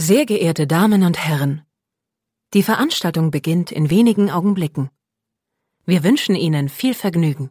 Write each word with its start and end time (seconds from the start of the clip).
Sehr 0.00 0.26
geehrte 0.26 0.68
Damen 0.68 1.02
und 1.02 1.18
Herren, 1.18 1.62
die 2.54 2.62
Veranstaltung 2.62 3.32
beginnt 3.32 3.72
in 3.72 3.90
wenigen 3.90 4.30
Augenblicken. 4.30 4.90
Wir 5.86 6.04
wünschen 6.04 6.36
Ihnen 6.36 6.68
viel 6.68 6.94
Vergnügen. 6.94 7.50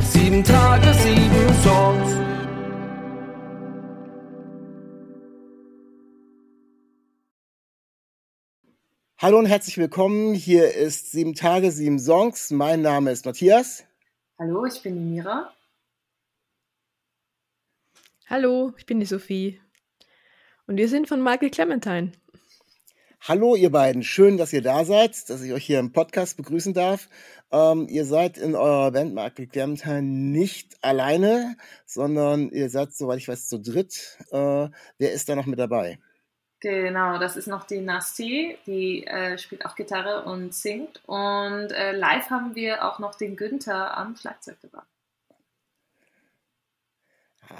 Sieben 0.00 0.42
Tage, 0.42 0.94
sieben 0.94 1.54
Songs. 1.62 2.16
Hallo 9.18 9.38
und 9.38 9.44
herzlich 9.44 9.76
willkommen. 9.76 10.32
Hier 10.32 10.72
ist 10.72 11.12
Sieben 11.12 11.34
Tage, 11.34 11.70
sieben 11.70 11.98
Songs. 11.98 12.50
Mein 12.50 12.80
Name 12.80 13.10
ist 13.10 13.26
Matthias. 13.26 13.84
Hallo, 14.36 14.64
ich 14.66 14.82
bin 14.82 14.96
die 14.96 15.00
Mira. 15.00 15.54
Hallo, 18.26 18.72
ich 18.76 18.84
bin 18.84 18.98
die 18.98 19.06
Sophie. 19.06 19.60
Und 20.66 20.76
wir 20.76 20.88
sind 20.88 21.06
von 21.06 21.22
Michael 21.22 21.50
Clementine. 21.50 22.10
Hallo, 23.20 23.54
ihr 23.54 23.70
beiden. 23.70 24.02
Schön, 24.02 24.36
dass 24.36 24.52
ihr 24.52 24.60
da 24.60 24.84
seid, 24.84 25.30
dass 25.30 25.40
ich 25.42 25.52
euch 25.52 25.64
hier 25.64 25.78
im 25.78 25.92
Podcast 25.92 26.36
begrüßen 26.36 26.74
darf. 26.74 27.08
Ähm, 27.52 27.86
ihr 27.88 28.04
seid 28.04 28.36
in 28.36 28.56
eurer 28.56 28.90
Band 28.90 29.14
Michael 29.14 29.46
Clementine 29.46 30.02
nicht 30.02 30.82
alleine, 30.82 31.56
sondern 31.86 32.50
ihr 32.50 32.70
seid, 32.70 32.92
soweit 32.92 33.18
ich 33.18 33.28
weiß, 33.28 33.46
zu 33.46 33.60
dritt. 33.60 34.18
Äh, 34.32 34.68
wer 34.98 35.12
ist 35.12 35.28
da 35.28 35.36
noch 35.36 35.46
mit 35.46 35.60
dabei? 35.60 36.00
Genau, 36.64 37.18
das 37.18 37.36
ist 37.36 37.46
noch 37.46 37.64
die 37.66 37.82
Nasty, 37.82 38.56
die 38.64 39.06
äh, 39.06 39.36
spielt 39.36 39.66
auch 39.66 39.74
Gitarre 39.74 40.24
und 40.24 40.54
singt. 40.54 41.06
Und 41.06 41.72
äh, 41.72 41.92
live 41.92 42.30
haben 42.30 42.54
wir 42.54 42.86
auch 42.86 42.98
noch 42.98 43.16
den 43.16 43.36
Günther 43.36 43.94
am 43.94 44.16
Schlagzeug 44.16 44.56
dabei. 44.62 44.80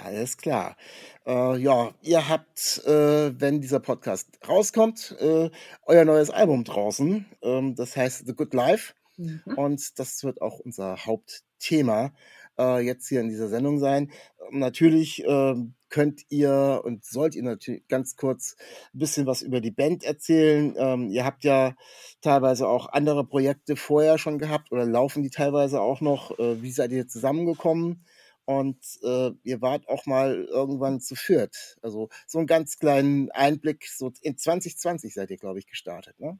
Alles 0.03 0.37
klar. 0.37 0.75
Äh, 1.23 1.57
ja, 1.57 1.93
ihr 2.01 2.27
habt, 2.27 2.83
äh, 2.87 3.39
wenn 3.39 3.61
dieser 3.61 3.79
Podcast 3.79 4.27
rauskommt, 4.47 5.15
äh, 5.19 5.51
euer 5.83 6.05
neues 6.05 6.31
Album 6.31 6.63
draußen. 6.63 7.27
Ähm, 7.43 7.75
das 7.75 7.95
heißt 7.95 8.25
The 8.25 8.33
Good 8.33 8.55
Life. 8.55 8.95
Mhm. 9.17 9.43
Und 9.55 9.99
das 9.99 10.23
wird 10.23 10.41
auch 10.41 10.57
unser 10.57 11.05
Hauptthema 11.05 12.11
äh, 12.59 12.79
jetzt 12.79 13.07
hier 13.07 13.21
in 13.21 13.29
dieser 13.29 13.47
Sendung 13.47 13.79
sein. 13.79 14.11
Natürlich 14.51 15.23
ähm, 15.25 15.75
könnt 15.89 16.23
ihr 16.29 16.81
und 16.83 17.05
sollt 17.05 17.35
ihr 17.35 17.43
natürlich 17.43 17.87
ganz 17.87 18.15
kurz 18.15 18.57
ein 18.93 18.99
bisschen 18.99 19.25
was 19.25 19.41
über 19.41 19.61
die 19.61 19.71
Band 19.71 20.03
erzählen. 20.03 20.75
Ähm, 20.77 21.09
ihr 21.09 21.25
habt 21.25 21.43
ja 21.43 21.75
teilweise 22.21 22.67
auch 22.67 22.87
andere 22.87 23.25
Projekte 23.25 23.75
vorher 23.75 24.17
schon 24.17 24.37
gehabt 24.39 24.71
oder 24.71 24.85
laufen 24.85 25.23
die 25.23 25.29
teilweise 25.29 25.81
auch 25.81 26.01
noch. 26.01 26.37
Äh, 26.37 26.61
wie 26.61 26.71
seid 26.71 26.91
ihr 26.91 27.07
zusammengekommen? 27.07 28.05
Und 28.45 28.77
äh, 29.03 29.31
ihr 29.43 29.61
wart 29.61 29.87
auch 29.87 30.05
mal 30.05 30.45
irgendwann 30.45 30.99
zu 30.99 31.15
führt. 31.15 31.77
Also 31.81 32.09
so 32.27 32.37
einen 32.37 32.47
ganz 32.47 32.77
kleinen 32.77 33.31
Einblick. 33.31 33.87
So 33.87 34.11
in 34.21 34.37
2020 34.37 35.13
seid 35.13 35.31
ihr, 35.31 35.37
glaube 35.37 35.59
ich, 35.59 35.65
gestartet, 35.65 36.19
ne? 36.19 36.37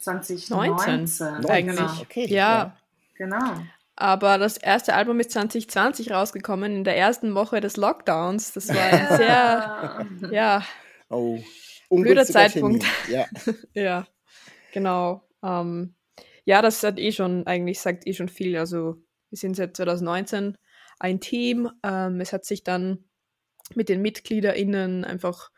2019 0.00 1.46
eigentlich. 1.46 1.76
Genau. 1.76 2.00
Okay, 2.00 2.26
ja. 2.26 2.36
ja. 2.36 2.76
Genau. 3.16 3.62
Aber 3.96 4.38
das 4.38 4.56
erste 4.56 4.94
Album 4.94 5.20
ist 5.20 5.30
2020 5.30 6.10
rausgekommen, 6.10 6.74
in 6.74 6.84
der 6.84 6.96
ersten 6.96 7.34
Woche 7.34 7.60
des 7.60 7.76
Lockdowns. 7.76 8.52
Das 8.52 8.68
war 8.68 8.82
ein 8.82 9.16
sehr, 9.16 10.06
ja, 10.32 10.64
Oh, 11.08 11.38
blöder 11.90 12.24
Zeitpunkt. 12.24 12.84
Ja. 13.08 13.26
Ja, 13.74 14.06
genau. 14.72 15.22
Ähm, 15.42 15.94
ja, 16.44 16.62
das 16.62 16.82
hat 16.82 16.98
eh 16.98 17.12
schon, 17.12 17.46
eigentlich 17.46 17.80
sagt 17.80 18.06
eh 18.06 18.12
schon 18.12 18.28
viel. 18.28 18.56
Also 18.56 18.96
wir 19.30 19.38
sind 19.38 19.54
seit 19.56 19.76
2019 19.76 20.58
ein 20.98 21.20
Team. 21.20 21.70
Ähm, 21.82 22.20
es 22.20 22.32
hat 22.32 22.44
sich 22.44 22.64
dann 22.64 23.04
mit 23.74 23.88
den 23.88 24.02
MitgliederInnen 24.02 25.04
einfach 25.04 25.50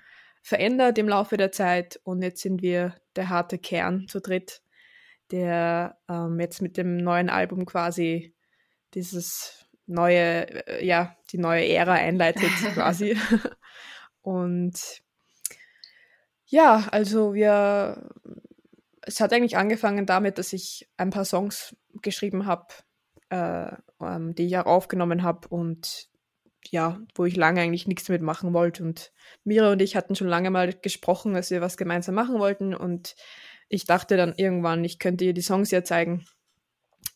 verändert 0.43 0.99
im 0.99 1.09
Laufe 1.09 1.37
der 1.37 1.51
Zeit 1.51 2.01
und 2.05 2.23
jetzt 2.23 2.41
sind 2.41 2.63
wir 2.63 2.95
der 3.17 3.29
harte 3.31 3.59
Kern 3.59 4.07
zu 4.09 4.21
dritt, 4.21 4.63
der 5.31 5.99
ähm, 6.09 6.39
jetzt 6.41 6.63
mit 6.63 6.77
dem 6.77 6.97
neuen 6.97 7.31
Album 7.31 7.67
quasi 7.67 8.35
dieses 8.95 9.67
neue, 9.87 10.67
äh, 10.69 10.85
ja, 10.85 11.17
die 11.31 11.39
neue 11.39 11.67
Ära 11.69 11.95
einleitet 11.95 12.51
quasi. 12.75 13.17
und 14.23 15.03
ja, 16.47 16.87
also 16.91 17.35
wir, 17.35 18.11
es 19.03 19.21
hat 19.21 19.33
eigentlich 19.33 19.57
angefangen 19.57 20.07
damit, 20.07 20.39
dass 20.39 20.53
ich 20.53 20.89
ein 20.97 21.11
paar 21.11 21.25
Songs 21.25 21.77
geschrieben 22.03 22.47
habe, 22.47 22.67
äh, 23.31 23.73
ähm, 24.01 24.35
die 24.35 24.47
ich 24.47 24.59
auch 24.59 24.67
aufgenommen 24.67 25.23
habe 25.23 25.49
und 25.49 26.09
ja, 26.71 27.01
wo 27.15 27.25
ich 27.25 27.37
lange 27.37 27.61
eigentlich 27.61 27.87
nichts 27.87 28.05
damit 28.05 28.23
machen 28.23 28.53
wollte. 28.53 28.83
Und 28.83 29.13
Mira 29.45 29.71
und 29.73 29.83
ich 29.83 29.97
hatten 29.97 30.15
schon 30.15 30.29
lange 30.29 30.51
mal 30.51 30.73
gesprochen, 30.73 31.35
dass 31.35 31.51
wir 31.51 31.61
was 31.61 31.77
gemeinsam 31.77 32.15
machen 32.15 32.39
wollten. 32.39 32.75
Und 32.75 33.15
ich 33.69 33.85
dachte 33.85 34.17
dann 34.17 34.35
irgendwann, 34.37 34.85
ich 34.85 34.99
könnte 34.99 35.25
ihr 35.25 35.35
die 35.35 35.43
Songs 35.43 35.71
ja 35.71 35.85
zeigen. 35.85 36.25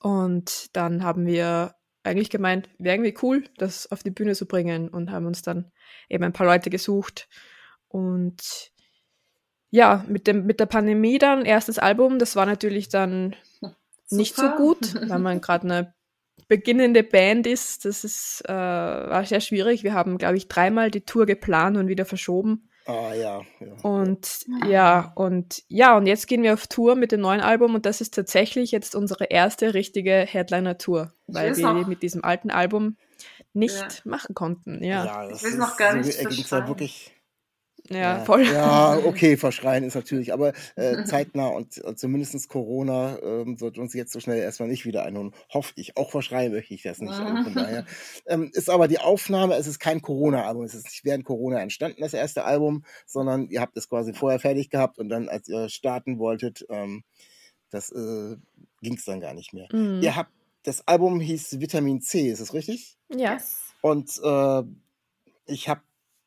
Und 0.00 0.74
dann 0.76 1.02
haben 1.04 1.26
wir 1.26 1.74
eigentlich 2.02 2.30
gemeint, 2.30 2.68
wäre 2.78 2.96
irgendwie 2.96 3.16
cool, 3.22 3.44
das 3.58 3.90
auf 3.90 4.02
die 4.02 4.10
Bühne 4.10 4.34
zu 4.34 4.46
bringen 4.46 4.88
und 4.88 5.10
haben 5.10 5.26
uns 5.26 5.42
dann 5.42 5.70
eben 6.08 6.24
ein 6.24 6.32
paar 6.32 6.46
Leute 6.46 6.70
gesucht. 6.70 7.28
Und 7.88 8.72
ja, 9.70 10.04
mit, 10.08 10.26
dem, 10.26 10.46
mit 10.46 10.60
der 10.60 10.66
Pandemie 10.66 11.18
dann, 11.18 11.44
erstes 11.44 11.78
Album, 11.78 12.18
das 12.18 12.36
war 12.36 12.46
natürlich 12.46 12.88
dann 12.88 13.36
nicht 14.10 14.34
so 14.34 14.42
Super. 14.42 14.56
gut, 14.56 14.94
weil 15.08 15.18
man 15.18 15.40
gerade 15.42 15.64
eine 15.64 15.94
beginnende 16.48 17.04
Band 17.04 17.46
ist. 17.46 17.84
Das 17.84 18.02
ist, 18.02 18.42
äh, 18.46 18.52
war 18.52 19.24
sehr 19.24 19.40
schwierig. 19.40 19.84
Wir 19.84 19.94
haben, 19.94 20.18
glaube 20.18 20.36
ich, 20.36 20.48
dreimal 20.48 20.90
die 20.90 21.02
Tour 21.02 21.26
geplant 21.26 21.76
und 21.76 21.88
wieder 21.88 22.04
verschoben. 22.04 22.69
Ah 22.86 23.14
ja. 23.14 23.42
ja. 23.60 23.72
Und 23.82 24.46
ja, 24.66 25.12
und 25.14 25.62
ja, 25.68 25.96
und 25.96 26.06
jetzt 26.06 26.26
gehen 26.26 26.42
wir 26.42 26.54
auf 26.54 26.66
Tour 26.66 26.96
mit 26.96 27.12
dem 27.12 27.20
neuen 27.20 27.40
Album 27.40 27.74
und 27.74 27.86
das 27.86 28.00
ist 28.00 28.14
tatsächlich 28.14 28.70
jetzt 28.72 28.94
unsere 28.96 29.24
erste 29.26 29.74
richtige 29.74 30.12
Headliner-Tour, 30.26 31.12
weil 31.26 31.56
wir 31.56 31.72
noch- 31.72 31.86
mit 31.86 32.02
diesem 32.02 32.24
alten 32.24 32.50
Album 32.50 32.96
nicht 33.52 33.74
Ja. 33.80 33.88
machen 34.10 34.34
konnten. 34.34 34.82
Ja, 34.82 35.04
ja, 35.04 35.28
das 35.28 35.42
will 35.42 35.56
noch 35.56 35.76
gar 35.76 35.94
nicht 35.94 36.12
so, 36.12 36.18
ging's 36.20 36.36
verschreien. 36.36 36.62
ja 36.62 36.68
wirklich. 36.68 37.12
Voll. 38.24 38.46
Ja, 38.46 38.98
okay, 39.04 39.36
verschreien 39.36 39.82
ist 39.82 39.96
natürlich, 39.96 40.32
aber 40.32 40.52
äh, 40.76 41.04
zeitnah 41.04 41.48
und 41.48 41.82
äh, 41.84 41.96
zumindest 41.96 42.48
Corona 42.48 43.18
ähm, 43.22 43.60
wird 43.60 43.78
uns 43.78 43.94
jetzt 43.94 44.12
so 44.12 44.20
schnell 44.20 44.38
erstmal 44.38 44.68
nicht 44.68 44.86
wieder 44.86 45.04
einholen. 45.04 45.32
Hoffe 45.52 45.72
ich. 45.74 45.96
Auch 45.96 46.10
verschreien 46.10 46.52
möchte 46.52 46.72
ich 46.72 46.82
das 46.82 47.00
nicht. 47.00 47.12
Also 47.12 47.42
von 47.42 47.54
daher 47.54 47.84
ähm, 48.26 48.50
ist 48.52 48.70
aber 48.70 48.86
die 48.86 49.00
Aufnahme, 49.00 49.54
es 49.54 49.66
ist 49.66 49.80
kein 49.80 50.02
Corona-Album, 50.02 50.62
es 50.64 50.74
ist 50.74 50.84
nicht 50.84 51.04
während 51.04 51.24
Corona 51.24 51.60
entstanden, 51.60 52.00
das 52.00 52.14
erste 52.14 52.44
Album, 52.44 52.84
sondern 53.06 53.48
ihr 53.48 53.60
habt 53.60 53.76
es 53.76 53.88
quasi 53.88 54.12
vorher 54.12 54.38
fertig 54.38 54.70
gehabt 54.70 54.98
und 54.98 55.08
dann, 55.08 55.28
als 55.28 55.48
ihr 55.48 55.68
starten 55.68 56.18
wolltet, 56.18 56.64
ähm, 56.68 57.02
das 57.70 57.90
äh, 57.90 58.36
ging 58.82 58.94
es 58.94 59.04
dann 59.04 59.20
gar 59.20 59.34
nicht 59.34 59.52
mehr. 59.52 59.68
Mhm. 59.72 60.00
Ihr 60.02 60.14
habt, 60.14 60.30
das 60.62 60.86
Album 60.86 61.20
hieß 61.20 61.60
Vitamin 61.60 62.00
C, 62.00 62.30
ist 62.30 62.40
das 62.40 62.54
richtig? 62.54 62.96
ja. 63.08 63.34
Yes. 63.34 63.56
Und 63.82 64.20
äh, 64.22 64.62
ich 65.46 65.68
habe 65.68 65.80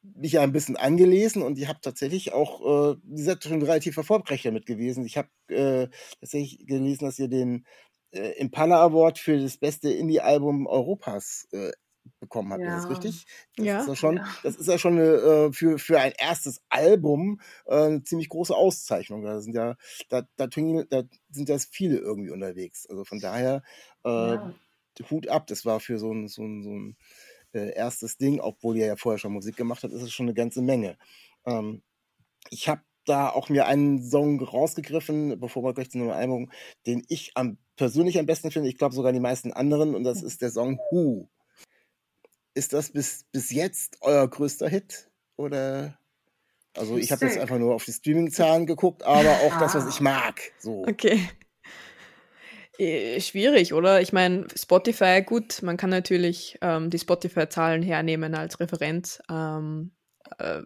mich 0.03 0.33
ja 0.33 0.41
ein 0.41 0.51
bisschen 0.51 0.77
angelesen 0.77 1.41
und 1.41 1.57
ich 1.57 1.67
habe 1.67 1.79
tatsächlich 1.81 2.33
auch, 2.33 2.61
äh, 2.93 2.97
ihr 3.15 3.23
seid 3.23 3.43
schon 3.43 3.61
relativ 3.61 3.97
erfolgreich 3.97 4.43
damit 4.43 4.65
gewesen. 4.65 5.05
Ich 5.05 5.17
habe 5.17 5.29
äh, 5.49 5.87
tatsächlich 6.19 6.65
gelesen, 6.67 7.05
dass 7.05 7.19
ihr 7.19 7.29
den 7.29 7.65
äh, 8.11 8.31
Impala 8.39 8.81
Award 8.83 9.17
für 9.19 9.39
das 9.39 9.57
beste 9.57 9.89
Indie-Album 9.91 10.67
Europas 10.67 11.47
äh, 11.51 11.71
bekommen 12.19 12.51
habt. 12.51 12.67
Ist 12.67 12.75
das 12.75 12.89
Ja. 12.89 12.89
richtig? 12.89 13.25
Das 13.55 13.67
Ja. 13.67 13.75
ist 13.75 13.87
ja 13.87 13.95
schon, 13.95 14.17
Ja. 14.17 14.25
das 14.41 14.55
ist 14.57 14.67
ja 14.67 14.77
schon 14.77 14.93
eine, 14.93 15.03
äh, 15.49 15.53
für, 15.53 15.79
für 15.79 15.99
ein 15.99 16.11
erstes 16.17 16.61
Album 16.69 17.39
äh, 17.65 17.75
eine 17.75 18.03
ziemlich 18.03 18.27
große 18.29 18.53
Auszeichnung. 18.55 19.23
Da 19.23 19.39
sind 19.41 19.55
ja, 19.55 19.75
da, 20.09 20.23
da, 20.35 20.47
da 20.47 21.03
sind 21.31 21.47
ja 21.49 21.57
viele 21.59 21.97
irgendwie 21.97 22.31
unterwegs. 22.31 22.85
Also 22.89 23.05
von 23.05 23.19
daher 23.21 23.63
äh, 24.03 24.37
Ja. 24.37 24.53
Hut 25.09 25.27
ab, 25.27 25.47
das 25.47 25.65
war 25.65 25.79
für 25.79 25.97
so 25.97 26.11
ein, 26.13 26.27
so 26.27 26.43
ein, 26.43 26.63
so 26.63 26.69
ein 26.71 26.97
äh, 27.55 27.73
erstes 27.73 28.17
Ding, 28.17 28.39
obwohl 28.39 28.77
ihr 28.77 28.85
ja 28.87 28.95
vorher 28.95 29.19
schon 29.19 29.33
Musik 29.33 29.55
gemacht 29.55 29.83
habt, 29.83 29.93
ist 29.93 30.01
es 30.01 30.11
schon 30.13 30.25
eine 30.27 30.33
ganze 30.33 30.61
Menge. 30.61 30.97
Ähm, 31.45 31.81
ich 32.49 32.67
habe 32.67 32.81
da 33.05 33.29
auch 33.29 33.49
mir 33.49 33.65
einen 33.67 34.01
Song 34.01 34.41
rausgegriffen, 34.41 35.39
bevor 35.39 35.63
wir 35.63 35.73
gleich 35.73 35.89
zu 35.89 35.97
einem 35.97 36.11
Album, 36.11 36.51
den 36.85 37.03
ich 37.09 37.31
am 37.35 37.57
persönlich 37.75 38.19
am 38.19 38.25
besten 38.25 38.51
finde, 38.51 38.69
ich 38.69 38.77
glaube 38.77 38.95
sogar 38.95 39.11
die 39.11 39.19
meisten 39.19 39.51
anderen, 39.51 39.95
und 39.95 40.03
das 40.03 40.21
ist 40.21 40.41
der 40.41 40.51
Song 40.51 40.79
Who. 40.91 41.27
Ist 42.53 42.73
das 42.73 42.91
bis, 42.91 43.25
bis 43.31 43.51
jetzt 43.51 43.97
euer 44.01 44.27
größter 44.27 44.69
Hit? 44.69 45.09
Oder? 45.37 45.97
Also 46.75 46.97
ich 46.97 47.11
habe 47.11 47.25
jetzt 47.25 47.37
einfach 47.37 47.57
nur 47.57 47.73
auf 47.75 47.83
die 47.85 47.91
Streaming-Zahlen 47.93 48.65
geguckt, 48.65 49.03
aber 49.03 49.31
auch 49.31 49.59
das, 49.59 49.75
was 49.75 49.85
Ah. 49.85 49.89
ich 49.89 50.01
mag. 50.01 50.39
So. 50.59 50.83
Okay. 50.87 51.27
Eh, 52.79 53.19
Schwierig, 53.21 53.73
oder? 53.73 54.01
Ich 54.01 54.13
meine, 54.13 54.47
Spotify, 54.55 55.21
gut, 55.23 55.61
man 55.61 55.77
kann 55.77 55.89
natürlich 55.91 56.57
ähm, 56.61 56.89
die 56.89 56.97
Spotify-Zahlen 56.99 57.83
hernehmen 57.83 58.33
als 58.35 58.59
Referenz. 58.59 59.21
Ähm, 59.29 59.91
äh, 60.39 60.61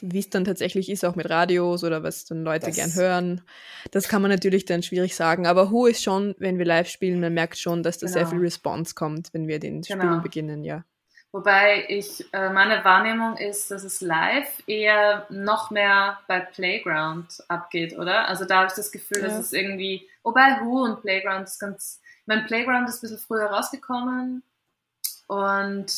wie 0.00 0.20
es 0.20 0.30
dann 0.30 0.44
tatsächlich 0.44 0.88
ist, 0.88 1.04
auch 1.04 1.16
mit 1.16 1.28
Radios 1.28 1.84
oder 1.84 2.02
was 2.02 2.24
dann 2.24 2.42
Leute 2.44 2.66
Das- 2.66 2.76
gern 2.76 2.94
hören, 2.94 3.42
das 3.90 4.08
kann 4.08 4.22
man 4.22 4.30
natürlich 4.30 4.64
dann 4.64 4.82
schwierig 4.82 5.14
sagen. 5.16 5.46
Aber 5.46 5.70
Who 5.70 5.86
ist 5.86 6.02
schon, 6.02 6.34
wenn 6.38 6.58
wir 6.58 6.64
live 6.64 6.88
spielen, 6.88 7.20
man 7.20 7.34
merkt 7.34 7.58
schon, 7.58 7.82
dass 7.82 7.98
da 7.98 8.06
sehr 8.08 8.22
Genau. 8.22 8.30
viel 8.30 8.40
Response 8.40 8.94
kommt, 8.94 9.34
wenn 9.34 9.48
wir 9.48 9.58
den 9.58 9.82
Genau. 9.82 10.04
Spielen 10.04 10.22
beginnen, 10.22 10.64
ja. 10.64 10.84
Wobei 11.36 11.84
ich, 11.88 12.32
äh, 12.32 12.48
meine 12.48 12.82
Wahrnehmung 12.82 13.36
ist, 13.36 13.70
dass 13.70 13.84
es 13.84 14.00
live 14.00 14.62
eher 14.66 15.26
noch 15.28 15.70
mehr 15.70 16.18
bei 16.28 16.40
Playground 16.40 17.44
abgeht, 17.48 17.98
oder? 17.98 18.26
Also 18.26 18.46
da 18.46 18.56
habe 18.60 18.68
ich 18.68 18.72
das 18.72 18.90
Gefühl, 18.90 19.18
Ja. 19.20 19.28
dass 19.28 19.38
es 19.38 19.52
irgendwie, 19.52 20.08
wobei 20.22 20.58
Who 20.62 20.84
und 20.84 21.02
Playground 21.02 21.46
ist 21.46 21.58
ganz, 21.58 22.00
mein 22.24 22.46
Playground 22.46 22.88
ist 22.88 22.96
ein 22.96 23.00
bisschen 23.02 23.18
früher 23.18 23.48
rausgekommen 23.50 24.44
und 25.26 25.92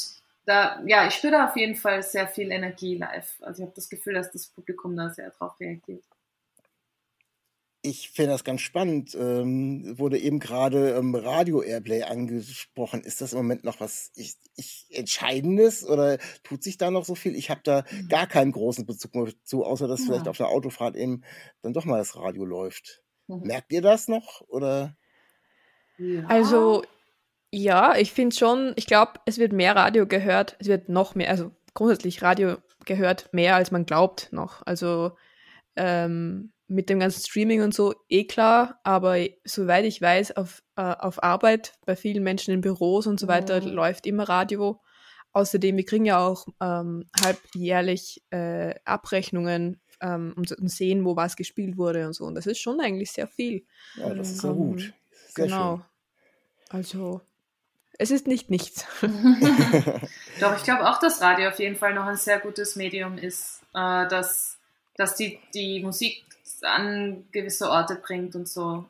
da, 0.45 0.81
ja, 0.85 1.07
ich 1.07 1.15
spüre 1.15 1.35
da 1.35 1.45
auf 1.47 1.57
jeden 1.57 1.77
Fall 1.77 2.03
sehr 2.03 2.27
viel 2.27 2.51
Energie 2.51 2.99
live. 2.99 3.37
Also 3.43 3.63
ich 3.63 3.67
habe 3.69 3.77
das 3.77 3.89
Gefühl, 3.89 4.15
dass 4.15 4.33
das 4.33 4.49
Publikum 4.49 4.97
da 4.97 5.09
sehr 5.11 5.31
drauf 5.31 5.55
reagiert. 5.61 6.03
Ich 7.89 8.11
finde 8.11 8.33
das 8.33 8.45
ganz 8.45 8.61
spannend. 8.61 9.15
Ähm, 9.15 9.99
wurde 9.99 10.19
eben 10.19 10.39
gerade 10.41 10.91
ähm, 10.91 11.15
Radio-Airplay 11.15 12.03
angesprochen. 12.03 13.01
Ist 13.01 13.21
das 13.21 13.33
im 13.33 13.39
Moment 13.39 13.65
noch 13.65 13.81
was 13.81 14.11
ich, 14.15 14.35
ich, 14.57 14.87
Entscheidendes 14.91 15.87
oder 15.87 16.19
tut 16.43 16.63
sich 16.63 16.77
da 16.77 16.91
noch 16.91 17.05
so 17.07 17.15
viel? 17.15 17.35
Ich 17.35 17.49
habe 17.49 17.61
da 17.65 17.85
gar 18.09 18.27
keinen 18.27 18.53
großen 18.53 18.85
Bezug 18.85 19.15
mehr 19.15 19.33
zu, 19.43 19.65
außer 19.65 19.89
dass 19.89 20.01
Ja. 20.01 20.07
vielleicht 20.07 20.29
auf 20.29 20.37
der 20.37 20.49
Autofahrt 20.49 20.97
eben 20.97 21.23
dann 21.63 21.73
doch 21.73 21.87
mal 21.87 21.99
das 21.99 22.15
Radio 22.17 22.45
läuft. 22.45 23.03
Mhm. 23.27 23.41
Merkt 23.45 23.73
ihr 23.73 23.83
das 23.83 24.07
noch? 24.09 24.43
Oder? 24.49 24.97
Ja. 25.97 26.27
Also, 26.27 26.85
ja, 27.51 27.97
ich 27.97 28.13
finde 28.13 28.37
schon, 28.37 28.75
ich 28.77 28.87
glaube, 28.87 29.13
es 29.25 29.39
wird 29.39 29.53
mehr 29.53 29.75
Radio 29.75 30.07
gehört, 30.07 30.57
es 30.59 30.69
wird 30.69 30.89
noch 30.91 31.15
mehr, 31.15 31.31
also 31.31 31.53
grundsätzlich 31.73 32.21
Radio 32.23 32.57
gehört 32.85 33.33
mehr, 33.33 33.57
als 33.57 33.71
man 33.71 33.87
glaubt 33.87 34.29
noch. 34.33 34.67
Also 34.67 35.13
ähm, 35.77 36.53
mit 36.69 36.91
dem 36.91 37.01
ganzen 37.01 37.23
Streaming 37.27 37.63
und 37.63 37.75
so, 37.75 37.95
eh 38.11 38.25
klar, 38.25 38.79
aber 38.85 39.17
soweit 39.45 39.85
ich 39.87 40.01
weiß, 40.03 40.37
auf, 40.37 40.63
äh, 40.77 40.83
auf 40.83 41.23
Arbeit, 41.23 41.73
bei 41.87 41.97
vielen 41.97 42.23
Menschen 42.23 42.53
in 42.53 42.61
Büros 42.61 43.07
und 43.07 43.19
so 43.19 43.27
weiter, 43.27 43.61
Mhm. 43.63 43.69
läuft 43.69 44.07
immer 44.07 44.29
Radio. 44.29 44.81
Außerdem, 45.33 45.77
wir 45.77 45.85
kriegen 45.85 46.05
ja 46.05 46.19
auch 46.27 46.47
ähm, 46.61 47.05
halbjährlich 47.23 48.23
äh, 48.31 48.75
Abrechnungen 48.85 49.81
ähm, 50.01 50.35
und, 50.37 50.53
und 50.53 50.69
sehen, 50.69 51.05
wo 51.05 51.17
was 51.17 51.37
gespielt 51.37 51.77
wurde 51.77 52.07
und 52.07 52.13
so. 52.13 52.25
Und 52.25 52.35
das 52.35 52.47
ist 52.47 52.59
schon 52.61 52.81
eigentlich 52.81 53.13
sehr 53.13 53.27
viel. 53.29 53.65
Ja, 53.97 54.13
das 54.15 54.31
ist 54.31 54.43
ja 54.43 54.51
Ähm, 54.51 54.57
gut. 54.57 54.93
Sehr 55.35 55.47
genau. 55.47 55.81
Also, 56.71 57.21
es 57.99 58.11
ist 58.11 58.27
nicht 58.27 58.51
nichts. 58.51 58.85
Doch, 60.41 60.57
ich 60.57 60.63
glaube 60.65 60.89
auch, 60.89 60.99
dass 61.01 61.21
Radio 61.21 61.49
auf 61.49 61.59
jeden 61.59 61.77
Fall 61.77 61.95
noch 61.95 62.05
ein 62.05 62.17
sehr 62.17 62.39
gutes 62.41 62.77
Medium 62.77 63.17
ist, 63.19 63.61
äh, 63.75 64.07
dass, 64.09 64.59
dass 64.97 65.15
die, 65.17 65.39
die 65.55 65.81
Musik 65.83 66.25
an 66.65 67.27
gewisse 67.33 67.71
Orte 67.71 67.97
bringt 67.97 68.35
und 68.35 68.49
so. 68.49 68.87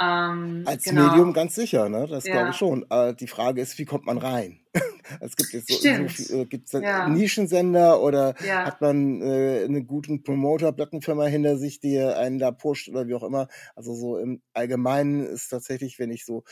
Ähm, 0.00 0.62
Als 0.66 0.84
genau. 0.84 1.04
Medium 1.08 1.32
ganz 1.32 1.54
sicher, 1.54 1.88
ne? 1.88 2.06
Das 2.08 2.24
Ja. 2.24 2.32
glaube 2.32 2.50
ich 2.50 2.56
schon. 2.56 2.86
Äh, 2.90 3.14
die 3.14 3.26
Frage 3.26 3.60
ist, 3.60 3.78
wie 3.78 3.84
kommt 3.84 4.06
man 4.06 4.18
rein? 4.18 4.60
es 5.20 5.36
gibt 5.36 5.52
jetzt 5.52 5.68
so, 5.68 5.76
so 5.78 6.34
äh, 6.42 6.46
gibt's 6.46 6.72
Ja. 6.72 7.08
Nischensender 7.08 8.00
oder 8.00 8.34
Ja. 8.44 8.64
hat 8.66 8.80
man 8.80 9.20
äh, 9.20 9.64
einen 9.64 9.86
guten 9.86 10.22
Promoter, 10.22 10.72
Plattenfirma 10.72 11.26
hinter 11.26 11.58
sich, 11.58 11.80
die 11.80 11.98
einen 11.98 12.38
da 12.38 12.52
pusht 12.52 12.88
oder 12.88 13.08
wie 13.08 13.14
auch 13.14 13.22
immer. 13.24 13.48
Also 13.74 13.94
so 13.94 14.18
im 14.18 14.42
Allgemeinen 14.52 15.24
ist 15.26 15.48
tatsächlich, 15.48 15.98
wenn 15.98 16.10
ich 16.10 16.24
so 16.24 16.44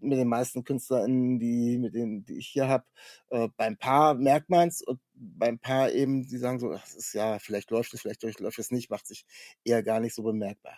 mit 0.00 0.18
den 0.18 0.28
meisten 0.28 0.64
KünstlerInnen, 0.64 1.38
die, 1.38 1.78
mit 1.78 1.94
denen, 1.94 2.24
die 2.24 2.38
ich 2.38 2.48
hier 2.48 2.66
habe, 2.66 2.84
äh, 3.30 3.48
beim 3.56 3.76
Paar 3.76 4.14
merkt 4.14 4.50
man's 4.50 4.82
und 4.82 4.98
beim 5.14 5.60
Paar 5.60 5.92
eben, 5.92 6.26
die 6.26 6.38
sagen 6.38 6.58
so, 6.58 6.70
das 6.72 6.94
ist 6.94 7.12
ja, 7.14 7.38
vielleicht 7.38 7.70
läuft 7.70 7.94
es, 7.94 8.00
vielleicht 8.00 8.22
läuft 8.40 8.58
es 8.58 8.72
nicht, 8.72 8.90
macht 8.90 9.06
sich 9.06 9.24
eher 9.64 9.84
gar 9.84 10.00
nicht 10.00 10.14
so 10.16 10.24
bemerkbar. 10.24 10.76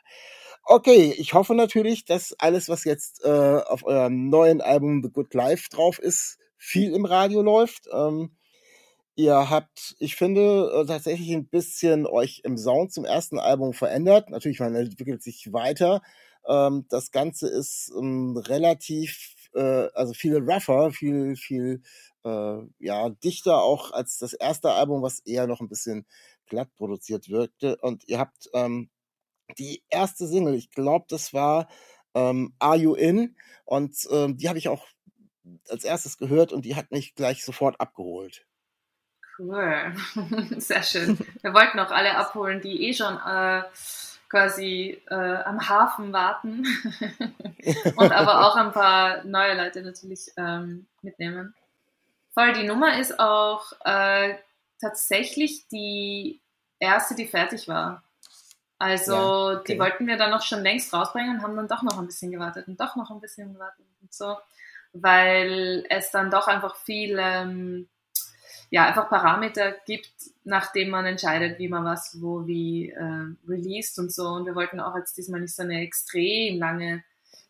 Okay, 0.64 1.14
ich 1.16 1.32
hoffe 1.32 1.54
natürlich, 1.54 2.04
dass 2.04 2.34
alles, 2.38 2.68
was 2.68 2.84
jetzt 2.84 3.24
äh, 3.24 3.28
auf 3.28 3.84
eurem 3.84 4.28
neuen 4.28 4.60
Album 4.60 5.02
The 5.02 5.10
Good 5.10 5.32
Life 5.32 5.68
drauf 5.70 5.98
ist, 5.98 6.38
viel 6.56 6.94
im 6.94 7.04
Radio 7.04 7.42
läuft. 7.42 7.88
Ähm, 7.92 8.36
ihr 9.16 9.50
habt, 9.50 9.96
ich 9.98 10.16
finde, 10.16 10.70
äh, 10.74 10.86
tatsächlich 10.86 11.32
ein 11.32 11.48
bisschen 11.48 12.06
euch 12.06 12.40
im 12.44 12.56
Sound 12.56 12.92
zum 12.92 13.04
ersten 13.04 13.38
Album 13.38 13.72
verändert. 13.72 14.30
Natürlich, 14.30 14.60
man 14.60 14.74
entwickelt 14.74 15.22
sich 15.22 15.52
weiter. 15.52 16.02
Ähm, 16.46 16.86
das 16.88 17.10
Ganze 17.10 17.48
ist 17.48 17.92
ähm, 17.96 18.36
relativ, 18.36 19.34
äh, 19.54 19.88
also 19.94 20.12
viel 20.12 20.36
rougher, 20.36 20.90
viel, 20.92 21.36
viel 21.36 21.82
äh, 22.24 22.58
ja, 22.78 23.10
dichter 23.10 23.62
auch 23.62 23.92
als 23.92 24.18
das 24.18 24.32
erste 24.32 24.72
Album, 24.72 25.02
was 25.02 25.20
eher 25.20 25.46
noch 25.46 25.60
ein 25.60 25.68
bisschen 25.68 26.06
glatt 26.46 26.74
produziert 26.76 27.28
wirkte. 27.28 27.76
Und 27.80 28.04
ihr 28.08 28.18
habt 28.18 28.50
ähm, 28.54 28.90
die 29.58 29.82
erste 29.90 30.26
Single, 30.26 30.54
ich 30.54 30.70
glaube, 30.70 31.06
das 31.08 31.32
war 31.32 31.68
ähm, 32.14 32.54
Are 32.58 32.76
You 32.76 32.94
In? 32.94 33.36
Und 33.64 33.96
ähm, 34.10 34.36
die 34.36 34.48
habe 34.48 34.58
ich 34.58 34.68
auch 34.68 34.86
als 35.68 35.84
erstes 35.84 36.18
gehört 36.18 36.52
und 36.52 36.64
die 36.64 36.76
hat 36.76 36.90
mich 36.90 37.14
gleich 37.14 37.44
sofort 37.44 37.80
abgeholt. 37.80 38.46
Cool. 39.38 39.94
Sehr 40.58 40.82
schön. 40.82 41.18
Wir 41.42 41.54
wollten 41.54 41.78
auch 41.80 41.90
alle 41.90 42.16
abholen, 42.16 42.60
die 42.60 42.88
eh 42.88 42.94
schon 42.94 43.16
äh, 43.16 43.62
quasi 44.28 45.00
äh, 45.08 45.14
am 45.14 45.68
Hafen 45.68 46.12
warten. 46.12 46.64
Und 47.96 48.12
aber 48.12 48.46
auch 48.46 48.56
ein 48.56 48.72
paar 48.72 49.24
neue 49.24 49.56
Leute 49.56 49.82
natürlich 49.82 50.30
ähm, 50.36 50.86
mitnehmen. 51.02 51.54
Voll, 52.32 52.52
die 52.52 52.64
Nummer 52.64 52.98
ist 52.98 53.18
auch 53.18 53.72
äh, 53.84 54.34
tatsächlich 54.80 55.66
die 55.68 56.40
erste, 56.78 57.14
die 57.14 57.26
fertig 57.26 57.68
war. 57.68 58.02
Also 58.78 59.12
Ja, 59.14 59.58
okay. 59.60 59.74
die 59.74 59.78
wollten 59.78 60.06
wir 60.06 60.16
dann 60.16 60.30
noch 60.30 60.42
schon 60.42 60.62
längst 60.62 60.92
rausbringen 60.92 61.36
und 61.36 61.42
haben 61.42 61.56
dann 61.56 61.68
doch 61.68 61.82
noch 61.82 61.98
ein 61.98 62.06
bisschen 62.06 62.32
gewartet 62.32 62.66
und 62.68 62.80
doch 62.80 62.96
noch 62.96 63.10
ein 63.10 63.20
bisschen 63.20 63.52
gewartet 63.52 63.86
und 64.02 64.12
so, 64.12 64.36
weil 64.94 65.84
es 65.90 66.10
dann 66.10 66.30
doch 66.30 66.46
einfach 66.46 66.76
viel, 66.76 67.18
ähm, 67.20 67.88
ja, 68.70 68.86
einfach 68.86 69.08
Parameter 69.08 69.72
gibt, 69.86 70.12
nachdem 70.44 70.90
man 70.90 71.04
entscheidet, 71.04 71.58
wie 71.58 71.68
man 71.68 71.84
was 71.84 72.20
wo 72.20 72.46
wie 72.46 72.90
äh, 72.90 73.26
released 73.46 73.98
und 73.98 74.12
so. 74.12 74.28
Und 74.28 74.46
wir 74.46 74.54
wollten 74.54 74.80
auch 74.80 74.96
jetzt 74.96 75.16
diesmal 75.16 75.40
nicht 75.40 75.54
so 75.54 75.62
eine 75.62 75.80
extrem 75.80 76.58
lange 76.58 77.04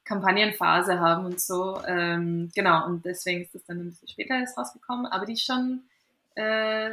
Kampagnenphase 0.04 0.98
haben 1.00 1.26
und 1.26 1.40
so. 1.40 1.80
Ähm, 1.86 2.50
genau, 2.54 2.86
und 2.86 3.04
deswegen 3.04 3.42
ist 3.42 3.54
das 3.54 3.64
dann 3.64 3.78
ein 3.80 3.90
bisschen 3.90 4.08
später 4.08 4.38
jetzt 4.38 4.56
rausgekommen, 4.56 5.06
aber 5.06 5.26
die 5.26 5.34
ist 5.34 5.44
schon 5.44 5.84
äh, 6.34 6.90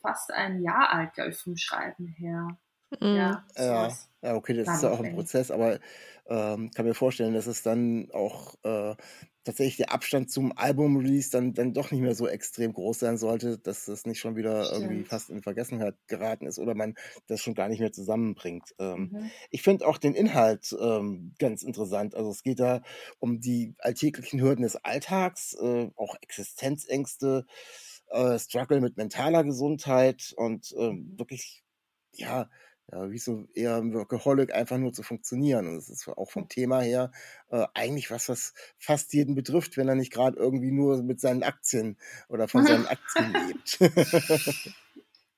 fast 0.00 0.30
ein 0.32 0.62
Jahr 0.62 0.92
alt, 0.92 1.14
glaube 1.14 1.30
ich, 1.30 1.36
vom 1.36 1.56
Schreiben 1.56 2.06
her. 2.06 2.56
Mhm. 3.00 3.16
Ja, 3.16 3.44
Ja, 3.56 3.92
ja, 4.22 4.34
okay, 4.34 4.54
das 4.54 4.76
ist 4.76 4.82
ja 4.82 4.90
auch 4.90 5.00
ein. 5.00 5.14
Prozess, 5.14 5.50
aber 5.50 5.80
ähm, 6.26 6.70
kann 6.70 6.86
mir 6.86 6.94
vorstellen, 6.94 7.34
dass 7.34 7.46
es 7.46 7.62
dann 7.62 8.10
auch 8.12 8.54
äh, 8.62 8.94
tatsächlich 9.46 9.78
der 9.78 9.92
Abstand 9.92 10.30
zum 10.30 10.52
Album-Release 10.56 11.30
dann, 11.30 11.54
dann 11.54 11.72
doch 11.74 11.90
nicht 11.92 12.02
mehr 12.02 12.14
so 12.14 12.28
extrem 12.28 12.74
groß 12.74 12.98
sein 12.98 13.16
sollte, 13.16 13.58
dass 13.58 13.88
es 13.88 14.06
nicht 14.06 14.20
schon 14.20 14.36
wieder 14.36 14.70
irgendwie 14.70 15.04
Stimmt. 15.04 15.08
fast 15.08 15.30
in 15.30 15.42
Vergessenheit 15.42 15.96
geraten 16.08 16.46
ist 16.46 16.58
oder 16.58 16.74
man 16.74 16.94
das 17.28 17.40
schon 17.42 17.54
gar 17.54 17.68
nicht 17.68 17.80
mehr 17.80 17.92
zusammenbringt. 17.92 18.74
Ähm, 18.78 19.12
Mhm. 19.12 19.30
Ich 19.50 19.62
finde 19.62 19.86
auch 19.86 19.98
den 19.98 20.14
Inhalt 20.14 20.76
ähm, 20.78 21.34
ganz 21.38 21.62
interessant. 21.62 22.14
Also 22.14 22.30
es 22.30 22.42
geht 22.42 22.60
da 22.60 22.82
um 23.18 23.40
die 23.40 23.74
alltäglichen 23.78 24.40
Hürden 24.40 24.62
des 24.62 24.76
Alltags, 24.76 25.54
äh, 25.54 25.90
auch 25.96 26.16
Existenzängste, 26.20 27.46
äh, 28.08 28.38
Struggle 28.38 28.80
mit 28.80 28.96
mentaler 28.96 29.44
Gesundheit 29.44 30.32
und 30.36 30.74
Mhm. 30.78 31.16
wirklich, 31.18 31.64
ja, 32.14 32.50
ja, 32.92 33.10
wie 33.10 33.18
so 33.18 33.46
eher 33.54 33.76
ein 33.76 33.92
Workaholic 33.94 34.54
einfach 34.54 34.78
nur 34.78 34.92
zu 34.92 35.02
funktionieren. 35.02 35.66
Und 35.68 35.76
das 35.76 35.88
ist 35.88 36.08
auch 36.08 36.30
vom 36.30 36.48
Thema 36.48 36.80
her 36.80 37.10
äh, 37.50 37.66
eigentlich 37.74 38.10
was, 38.10 38.28
was 38.28 38.54
fast 38.78 39.12
jeden 39.12 39.34
betrifft, 39.34 39.76
wenn 39.76 39.88
er 39.88 39.94
nicht 39.96 40.12
gerade 40.12 40.38
irgendwie 40.38 40.70
nur 40.72 41.02
mit 41.02 41.20
seinen 41.20 41.42
Aktien 41.42 41.98
oder 42.28 42.48
von 42.48 42.64
seinen 42.64 42.86
Aktien 42.88 43.34
lebt. 43.34 43.78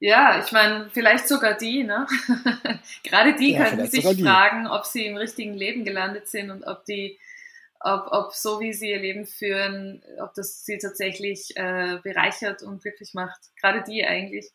Ja, 0.00 0.40
ich 0.44 0.52
meine, 0.52 0.88
vielleicht 0.90 1.26
sogar 1.26 1.54
die, 1.54 1.82
ne? 1.82 2.06
Gerade 3.02 3.34
die 3.34 3.52
Ja, 3.52 3.56
könnten 3.56 3.88
sich 3.88 4.16
fragen, 4.20 4.66
ob 4.68 4.84
sie 4.86 5.06
im 5.06 5.16
richtigen 5.16 5.54
Leben 5.54 5.84
gelandet 5.84 6.28
sind 6.28 6.50
und 6.50 6.64
ob 6.64 6.84
die, 6.84 7.18
ob, 7.80 8.06
ob 8.12 8.32
so 8.34 8.60
wie 8.60 8.72
sie 8.72 8.90
ihr 8.90 9.00
Leben 9.00 9.26
führen, 9.26 10.02
ob 10.20 10.34
das 10.34 10.64
sie 10.64 10.78
tatsächlich 10.78 11.56
äh, 11.56 11.98
bereichert 12.02 12.62
und 12.62 12.82
glücklich 12.82 13.14
macht. 13.14 13.40
Gerade 13.60 13.82
die 13.82 14.04
eigentlich. 14.04 14.50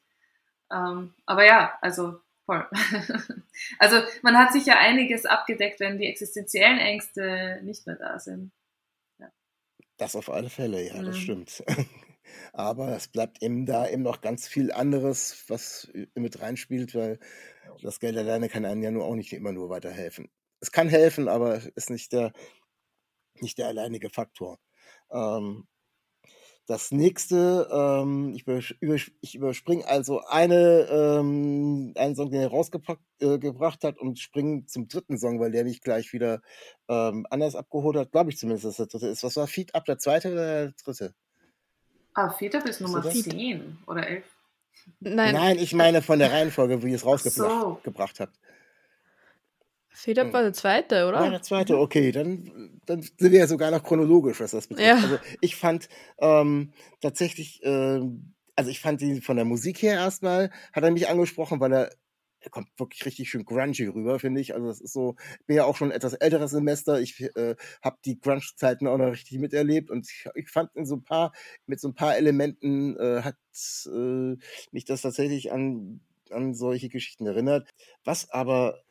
Ähm, 0.72 1.14
aber 1.26 1.46
ja, 1.46 1.78
also 1.82 2.20
voll. 2.46 2.68
also 3.80 4.02
man 4.22 4.38
hat 4.38 4.54
sich 4.54 4.66
ja 4.66 4.80
einiges 4.80 5.26
abgedeckt, 5.26 5.80
wenn 5.80 5.98
die 5.98 6.08
existenziellen 6.08 6.80
Ängste 6.80 7.62
nicht 7.64 7.86
mehr 7.88 7.96
da 7.96 8.20
sind. 8.20 8.52
Das 9.98 10.16
auf 10.16 10.30
alle 10.30 10.50
Fälle, 10.50 10.86
ja, 10.86 11.02
das 11.04 11.18
Mhm. 11.18 11.22
stimmt. 11.22 11.64
Aber 12.54 12.96
es 12.96 13.08
bleibt 13.08 13.42
eben 13.44 13.66
da 13.66 13.88
eben 13.88 14.02
noch 14.02 14.22
ganz 14.22 14.48
viel 14.48 14.72
anderes, 14.72 15.44
was 15.50 15.92
mit 16.16 16.42
reinspielt, 16.42 16.96
weil 16.96 17.20
das 17.82 18.00
Geld 18.00 18.18
alleine 18.18 18.50
kann 18.50 18.66
einem 18.66 18.82
ja 18.82 18.92
nur 18.92 19.06
auch 19.06 19.16
nicht 19.16 19.34
immer 19.34 19.52
nur 19.52 19.70
weiterhelfen. 19.70 20.30
Es 20.62 20.72
kann 20.72 20.90
helfen, 20.90 21.28
aber 21.28 21.62
ist 21.76 21.90
nicht 21.90 22.12
der, 22.14 22.32
nicht 23.36 23.58
der 23.58 23.68
alleinige 23.68 24.10
Faktor. 24.10 24.60
Ähm, 25.12 25.68
Das 26.66 26.92
nächste, 26.92 27.68
ähm, 27.72 28.34
ich, 28.34 28.48
übers 28.80 29.12
ich 29.20 29.36
überspringe 29.36 29.86
also 29.86 30.22
eine, 30.22 30.88
ähm, 30.90 31.94
einen 31.98 32.16
Song, 32.16 32.32
den 32.32 32.40
er 32.40 32.48
rausgebracht 32.48 33.00
äh, 33.20 33.88
hat 33.88 34.00
und 34.00 34.18
springe 34.18 34.66
zum 34.66 34.88
dritten 34.88 35.18
Song, 35.18 35.42
weil 35.42 35.52
der 35.52 35.66
mich 35.66 35.82
gleich 35.82 36.14
wieder 36.14 36.42
ähm, 36.88 37.28
anders 37.30 37.56
abgeholt 37.56 37.98
hat. 37.98 38.12
Glaube 38.12 38.30
ich 38.30 38.38
zumindest, 38.38 38.66
dass 38.66 38.78
der 38.78 38.86
dritte 38.86 39.08
ist. 39.08 39.24
Was 39.24 39.36
war 39.36 39.48
Feed 39.48 39.76
Up, 39.76 39.84
der 39.84 39.98
zweite 39.98 40.32
oder 40.32 40.46
der 40.46 40.74
dritte? 40.84 41.14
Ah, 42.14 42.30
Feed 42.30 42.56
Up 42.56 42.66
ist 42.66 42.80
Nummer 42.80 43.02
10 43.02 43.80
oder 43.86 44.08
11. 44.08 44.24
Nein. 45.02 45.34
Nein, 45.34 45.58
ich 45.60 45.74
meine 45.74 46.02
von 46.02 46.20
der 46.20 46.32
Reihenfolge, 46.32 46.82
wie 46.82 46.92
ihr 46.92 46.96
es 46.96 47.06
rausgebracht 47.06 48.16
so. 48.16 48.24
habt. 48.24 48.40
Fedab 49.94 50.34
war 50.34 50.42
der 50.42 50.54
zweite, 50.54 51.08
oder? 51.08 51.20
War 51.20 51.30
der 51.30 51.42
zweite, 51.42 51.78
okay. 51.78 52.12
Dann, 52.12 52.80
dann 52.86 53.02
sind 53.02 53.32
wir 53.32 53.40
ja 53.40 53.48
sogar 53.48 53.72
noch 53.72 53.84
chronologisch, 53.84 54.40
was 54.40 54.52
das 54.52 54.68
betrifft. 54.68 54.88
Ja. 54.88 54.96
Also 54.96 55.20
ich 55.40 55.56
fand 55.56 55.88
ähm, 56.20 56.74
tatsächlich, 57.00 57.64
äh, 57.64 58.02
also 58.56 58.70
ich 58.70 58.80
fand 58.80 59.02
ihn 59.02 59.22
von 59.22 59.36
der 59.36 59.46
Musik 59.46 59.82
her 59.82 59.94
erstmal, 59.94 60.52
hat 60.74 60.84
er 60.84 60.92
mich 60.92 61.08
angesprochen, 61.08 61.60
weil 61.60 61.72
er, 61.74 61.90
er 62.40 62.50
kommt 62.50 62.68
wirklich 62.78 63.06
richtig 63.06 63.30
schön 63.30 63.46
grungy 63.46 63.86
rüber, 63.86 64.20
finde 64.20 64.42
ich. 64.42 64.56
Also 64.56 64.68
das 64.68 64.82
ist 64.82 64.94
so, 64.94 65.16
ich 65.40 65.46
bin 65.46 65.56
ja 65.56 65.66
auch 65.66 65.78
schon 65.78 65.90
ein 65.90 65.96
etwas 65.96 66.14
älteres 66.14 66.52
Semester. 66.52 67.00
Ich 67.00 67.22
äh, 67.36 67.56
habe 67.82 67.98
die 68.04 68.20
Grunge-Zeiten 68.20 68.88
auch 68.88 68.98
noch 68.98 69.12
richtig 69.12 69.40
miterlebt 69.40 69.92
und 69.92 70.10
ich, 70.10 70.26
ich 70.36 70.50
fand 70.50 70.76
in 70.76 70.86
so 70.86 70.96
ein 70.96 71.04
paar, 71.04 71.32
mit 71.68 71.80
so 71.80 71.88
ein 71.88 71.96
paar 71.96 72.18
Elementen 72.18 72.98
äh, 72.98 73.22
hat 73.22 73.38
äh, 73.86 74.36
mich 74.72 74.86
das 74.86 75.02
tatsächlich 75.02 75.52
an 75.52 76.02
an 76.34 76.54
solche 76.54 76.90
Geschichten 76.90 77.26
erinnert. 77.26 77.70
Was 78.04 78.30
aber 78.30 78.82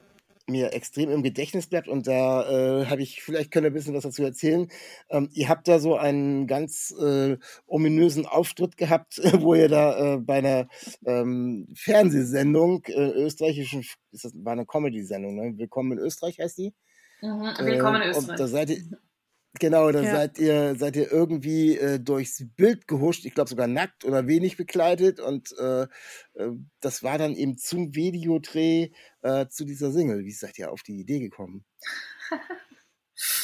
mir 0.48 0.72
extrem 0.72 1.10
im 1.10 1.22
Gedächtnis 1.22 1.68
bleibt 1.68 1.88
und 1.88 2.06
da 2.06 2.48
äh, 2.82 2.86
habe 2.86 3.02
ich, 3.02 3.22
vielleicht 3.22 3.50
könnt 3.50 3.64
ihr 3.64 3.70
ein 3.70 3.74
bisschen 3.74 3.94
was 3.94 4.02
dazu 4.02 4.22
erzählen. 4.22 4.68
Ähm, 5.08 5.28
ihr 5.32 5.48
habt 5.48 5.68
da 5.68 5.78
so 5.78 5.96
einen 5.96 6.46
ganz 6.46 6.94
äh, 7.00 7.38
ominösen 7.66 8.26
Auftritt 8.26 8.76
gehabt, 8.76 9.20
wo 9.40 9.54
ihr 9.54 9.68
da 9.68 10.14
äh, 10.14 10.18
bei 10.18 10.38
einer 10.38 10.68
ähm, 11.06 11.68
Fernsehsendung, 11.74 12.84
äh, 12.86 13.10
österreichischen, 13.10 13.80
ist 14.10 14.24
das 14.24 14.32
war 14.34 14.52
eine 14.52 14.66
Comedy-Sendung, 14.66 15.34
ne? 15.34 15.54
Willkommen 15.56 15.92
in 15.92 15.98
Österreich 15.98 16.38
heißt 16.38 16.58
die? 16.58 16.74
Mhm, 17.20 17.54
willkommen 17.60 18.02
in 18.02 18.10
Österreich. 18.10 18.28
Und 18.30 18.40
da 18.40 18.46
seid 18.48 18.70
ihr, 18.70 18.82
Genau, 19.60 19.92
da 19.92 20.00
ja. 20.00 20.10
seid 20.10 20.38
ihr 20.38 20.74
seid 20.76 20.96
ihr 20.96 21.12
irgendwie 21.12 21.76
äh, 21.76 22.00
durchs 22.00 22.42
Bild 22.56 22.88
gehuscht, 22.88 23.26
ich 23.26 23.34
glaube 23.34 23.50
sogar 23.50 23.66
nackt 23.66 24.04
oder 24.04 24.26
wenig 24.26 24.56
bekleidet 24.56 25.20
und 25.20 25.52
äh, 25.58 25.82
äh, 25.82 25.88
das 26.80 27.02
war 27.02 27.18
dann 27.18 27.34
eben 27.34 27.58
zum 27.58 27.94
Videodreh 27.94 28.90
äh, 29.20 29.46
zu 29.48 29.64
dieser 29.64 29.92
Single. 29.92 30.24
Wie 30.24 30.32
seid 30.32 30.58
ihr 30.58 30.72
auf 30.72 30.82
die 30.82 30.98
Idee 30.98 31.20
gekommen? 31.20 31.64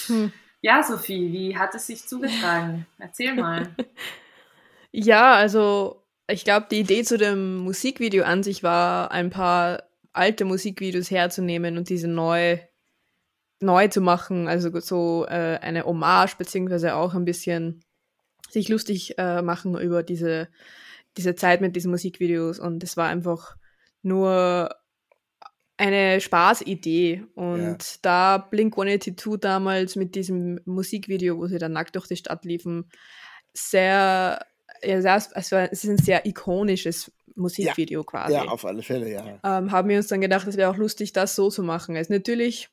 hm. 0.07 0.33
Ja, 0.61 0.83
Sophie, 0.83 1.33
wie 1.33 1.57
hat 1.57 1.75
es 1.75 1.87
sich 1.87 2.07
zugetragen? 2.07 2.87
Erzähl 2.99 3.35
mal. 3.35 3.77
ja, 4.91 5.35
also 5.35 6.05
ich 6.29 6.43
glaube, 6.43 6.67
die 6.71 6.81
Idee 6.81 7.05
zu 7.05 7.17
dem 7.17 7.59
Musikvideo 7.59 8.25
an 8.25 8.43
sich 8.43 8.63
war, 8.63 9.13
ein 9.13 9.31
paar 9.31 9.85
alte 10.13 10.45
Musikvideos 10.45 11.11
herzunehmen 11.11 11.79
und 11.79 11.91
diese 11.91 12.09
neu 12.09 12.59
neu 13.61 13.89
zu 13.89 14.01
machen, 14.01 14.49
also 14.49 14.79
so 14.81 15.27
äh, 15.29 15.59
eine 15.61 15.85
Hommage, 15.85 16.37
beziehungsweise 16.37 16.95
auch 16.95 17.15
ein 17.15 17.25
bisschen 17.25 17.83
sich 18.51 18.69
lustig 18.69 19.19
äh, 19.19 19.43
machen 19.43 19.79
über 19.79 20.03
diese, 20.03 20.49
diese 21.17 21.35
Zeit 21.35 21.61
mit 21.61 21.77
diesen 21.77 21.91
Musikvideos. 21.91 22.59
Und 22.59 22.83
es 22.83 22.97
war 22.97 23.09
einfach 23.09 23.57
nur 24.03 24.71
eine 25.77 26.21
Spaßidee. 26.21 27.25
Und 27.35 27.83
ja. 27.83 27.99
da 28.03 28.39
Blink 28.39 28.75
182 28.75 29.41
damals 29.41 29.97
mit 29.97 30.15
diesem 30.15 30.61
Musikvideo, 30.65 31.39
wo 31.39 31.47
sie 31.47 31.59
dann 31.59 31.73
nackt 31.73 31.97
durch 31.97 32.07
die 32.07 32.17
Stadt 32.17 32.45
liefen, 32.45 32.89
sehr, 33.53 34.45
ja, 34.83 35.01
sehr, 35.01 35.13
also 35.13 35.57
es 35.57 35.85
ist 35.85 35.91
ein 35.91 35.99
sehr 35.99 36.27
ikonisches 36.27 37.13
Musikvideo 37.35 38.01
ja. 38.01 38.05
quasi. 38.05 38.33
Ja, 38.35 38.45
auf 38.45 38.65
alle 38.65 38.83
Fälle, 38.83 39.11
ja. 39.11 39.39
Ähm, 39.45 39.73
haben 39.73 39.89
wir 39.89 39.97
uns 39.97 40.09
dann 40.09 40.21
gedacht, 40.21 40.47
es 40.47 40.57
wäre 40.57 40.71
auch 40.71 40.77
lustig, 40.77 41.13
das 41.13 41.35
so 41.35 41.51
zu 41.51 41.63
machen. 41.63 41.97
Es 41.97 42.03
ist 42.03 42.11
natürlich 42.11 42.71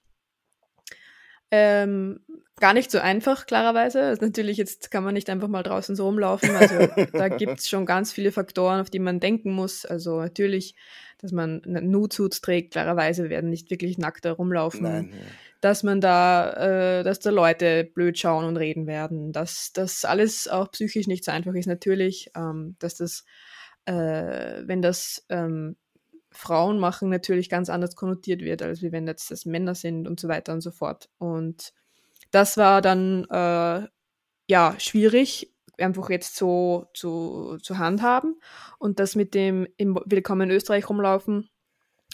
ähm, 1.51 2.19
gar 2.59 2.73
nicht 2.73 2.89
so 2.89 2.99
einfach, 2.99 3.45
klarerweise. 3.45 4.01
Also 4.01 4.25
natürlich, 4.25 4.57
jetzt 4.57 4.91
kann 4.91 5.03
man 5.03 5.13
nicht 5.13 5.29
einfach 5.29 5.47
mal 5.47 5.63
draußen 5.63 5.95
so 5.95 6.05
rumlaufen. 6.05 6.55
Also 6.55 6.87
da 7.11 7.27
gibt 7.37 7.59
es 7.59 7.69
schon 7.69 7.85
ganz 7.85 8.13
viele 8.13 8.31
Faktoren, 8.31 8.79
auf 8.79 8.89
die 8.89 8.99
man 8.99 9.19
denken 9.19 9.51
muss. 9.51 9.85
Also 9.85 10.21
natürlich, 10.21 10.75
dass 11.19 11.31
man 11.31 11.61
Nude-Suits 11.65 12.41
trägt, 12.41 12.71
klarerweise 12.71 13.29
werden 13.29 13.49
nicht 13.49 13.69
wirklich 13.69 13.97
nackt 13.97 14.25
herumlaufen. 14.25 14.83
Nein, 14.83 15.09
ja. 15.11 15.25
Dass 15.61 15.83
man 15.83 15.99
da, 15.99 16.99
äh, 16.99 17.03
dass 17.03 17.19
da 17.19 17.29
Leute 17.29 17.83
blöd 17.83 18.17
schauen 18.17 18.45
und 18.45 18.57
reden 18.57 18.87
werden. 18.87 19.31
Dass 19.31 19.71
das 19.73 20.05
alles 20.05 20.47
auch 20.47 20.71
psychisch 20.71 21.07
nicht 21.07 21.25
so 21.25 21.31
einfach 21.31 21.53
ist, 21.55 21.67
natürlich. 21.67 22.31
Ähm, 22.35 22.75
dass 22.79 22.95
das, 22.95 23.25
äh, 23.85 24.61
wenn 24.65 24.81
das 24.81 25.25
ähm, 25.29 25.75
Frauen 26.36 26.80
machen, 26.80 27.10
natürlich 27.10 27.50
ganz 27.50 27.70
anders 27.70 27.96
konnotiert 27.96 28.42
wird, 28.42 28.62
als 28.62 28.82
wie 28.82 28.92
wenn 28.92 29.08
jetzt 29.08 29.32
das 29.32 29.46
Männer 29.46 29.75
sind 29.75 30.08
und 30.08 30.20
so 30.20 30.27
weiter 30.27 30.54
und 30.54 30.62
so 30.62 30.72
fort. 30.72 31.10
Und 31.18 31.74
das 32.32 32.58
war 32.58 32.82
dann 32.82 33.25
äh, 33.25 33.88
ja 34.48 34.75
schwierig, 34.77 35.54
einfach 35.77 36.10
jetzt 36.10 36.36
so 36.36 36.88
zu, 36.94 37.58
zu 37.62 37.77
handhaben. 37.77 38.39
Und 38.80 39.00
das 39.00 39.15
mit 39.15 39.34
dem 39.34 39.68
im 39.77 40.00
Willkommen 40.06 40.50
in 40.50 40.56
Österreich 40.56 40.89
rumlaufen, 40.89 41.50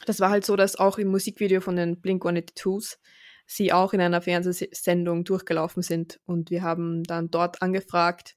das 0.06 0.20
war 0.20 0.30
halt 0.30 0.46
so, 0.46 0.56
dass 0.56 0.78
auch 0.78 0.98
im 0.98 1.10
Musikvideo 1.10 1.62
von 1.62 1.76
den 1.76 2.02
Blink 2.02 2.26
182s 2.26 2.98
sie 3.46 3.74
auch 3.74 3.94
in 3.94 4.02
einer 4.02 4.22
Fernsehsendung 4.22 5.24
durchgelaufen 5.24 5.84
sind. 5.84 6.20
Und 6.26 6.50
wir 6.50 6.64
haben 6.64 7.04
dann 7.04 7.30
dort 7.30 7.62
angefragt, 7.62 8.36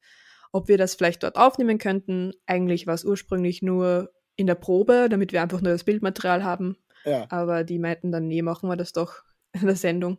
ob 0.52 0.68
wir 0.68 0.78
das 0.78 0.94
vielleicht 0.94 1.22
dort 1.22 1.36
aufnehmen 1.36 1.78
könnten. 1.78 2.32
Eigentlich 2.46 2.86
war 2.86 2.94
es 2.94 3.04
ursprünglich 3.04 3.62
nur 3.62 4.12
in 4.36 4.46
der 4.46 4.54
Probe, 4.54 5.08
damit 5.08 5.32
wir 5.32 5.42
einfach 5.42 5.60
nur 5.60 5.72
das 5.72 5.84
Bildmaterial 5.84 6.44
haben. 6.44 6.76
Ja. 7.04 7.26
Aber 7.30 7.64
die 7.64 7.78
meinten 7.78 8.12
dann, 8.12 8.26
nee, 8.26 8.42
machen 8.42 8.68
wir 8.68 8.76
das 8.76 8.92
doch 8.92 9.22
in 9.52 9.66
der 9.66 9.76
Sendung. 9.76 10.18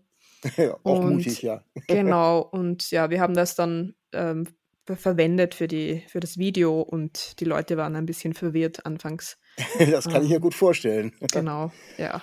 Auch 0.84 1.00
und, 1.00 1.16
mutig, 1.16 1.42
ja. 1.42 1.64
genau, 1.88 2.40
und 2.40 2.92
ja, 2.92 3.10
wir 3.10 3.20
haben 3.20 3.34
das 3.34 3.56
dann 3.56 3.96
ähm, 4.12 4.48
verwendet 4.86 5.56
für, 5.56 5.68
die, 5.68 6.04
für 6.08 6.20
das 6.20 6.38
Video 6.38 6.82
und 6.82 7.40
die 7.40 7.46
Leute 7.46 7.78
waren 7.78 7.96
ein 7.96 8.06
bisschen 8.06 8.34
verwirrt 8.34 8.86
anfangs. 8.86 9.40
das 9.80 10.06
kann 10.06 10.18
ähm, 10.18 10.24
ich 10.24 10.30
mir 10.30 10.40
gut 10.40 10.54
vorstellen. 10.54 11.14
Genau, 11.34 11.72
ja. 11.98 12.22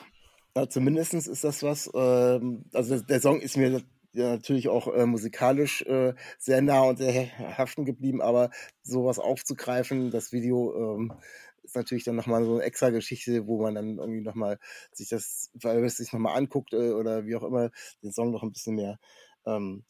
ja 0.56 0.68
Zumindest 0.68 1.14
ist 1.14 1.42
das 1.42 1.62
was, 1.64 1.90
ähm, 1.94 2.64
also 2.72 3.00
der 3.00 3.20
Song 3.20 3.40
ist 3.40 3.56
mir 3.56 3.82
ja, 4.12 4.30
natürlich 4.30 4.68
auch 4.68 4.88
äh, 4.94 5.06
musikalisch 5.06 5.82
äh, 5.82 6.14
sehr 6.38 6.62
nah 6.62 6.82
und 6.82 6.98
sehr 6.98 7.26
haften 7.56 7.84
geblieben, 7.84 8.20
aber 8.20 8.50
sowas 8.82 9.18
aufzugreifen, 9.18 10.10
das 10.10 10.32
Video 10.32 10.96
ähm, 10.96 11.12
ist 11.62 11.76
natürlich 11.76 12.04
dann 12.04 12.16
nochmal 12.16 12.44
so 12.44 12.54
eine 12.54 12.62
extra 12.64 12.90
Geschichte, 12.90 13.46
wo 13.46 13.62
man 13.62 13.74
dann 13.74 13.98
irgendwie 13.98 14.22
nochmal 14.22 14.58
sich 14.92 15.08
das, 15.08 15.50
weil 15.54 15.84
es 15.84 15.96
sich 15.96 16.12
nochmal 16.12 16.36
anguckt 16.36 16.72
äh, 16.72 16.90
oder 16.92 17.26
wie 17.26 17.36
auch 17.36 17.44
immer, 17.44 17.70
den 18.02 18.12
Song 18.12 18.30
noch 18.32 18.42
ein 18.42 18.52
bisschen 18.52 18.76
mehr 18.76 18.98
ähm, 19.46 19.84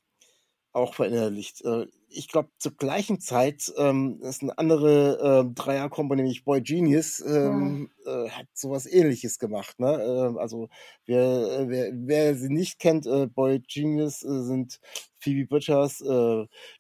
auch 0.73 0.95
verinnerlicht. 0.95 1.65
Äh, 1.65 1.87
ich 2.09 2.29
glaube, 2.29 2.51
zur 2.59 2.77
gleichen 2.77 3.21
Zeit 3.21 3.73
ähm, 3.77 4.21
ist 4.23 4.43
eine 4.43 4.57
andere 4.59 5.45
äh, 5.47 5.55
Dreierkombo, 5.55 6.15
nämlich 6.15 6.45
Boy 6.45 6.61
Genius, 6.61 7.21
ähm, 7.21 7.91
ja. 8.05 8.25
äh, 8.25 8.31
hat 8.31 8.47
sowas 8.55 8.87
ähnliches 8.87 9.39
gemacht. 9.39 9.79
Ne? 9.79 9.89
Äh, 10.35 10.39
also 10.39 10.69
wer, 11.07 11.23
äh, 11.23 11.69
wer, 11.69 11.91
wer 11.95 12.35
sie 12.35 12.51
nicht 12.51 12.79
kennt, 12.79 13.07
äh, 13.07 13.27
Boy 13.27 13.61
Genius 13.61 14.21
sind 14.21 14.81
Phoebe 15.19 15.47
Bridgers, 15.47 16.01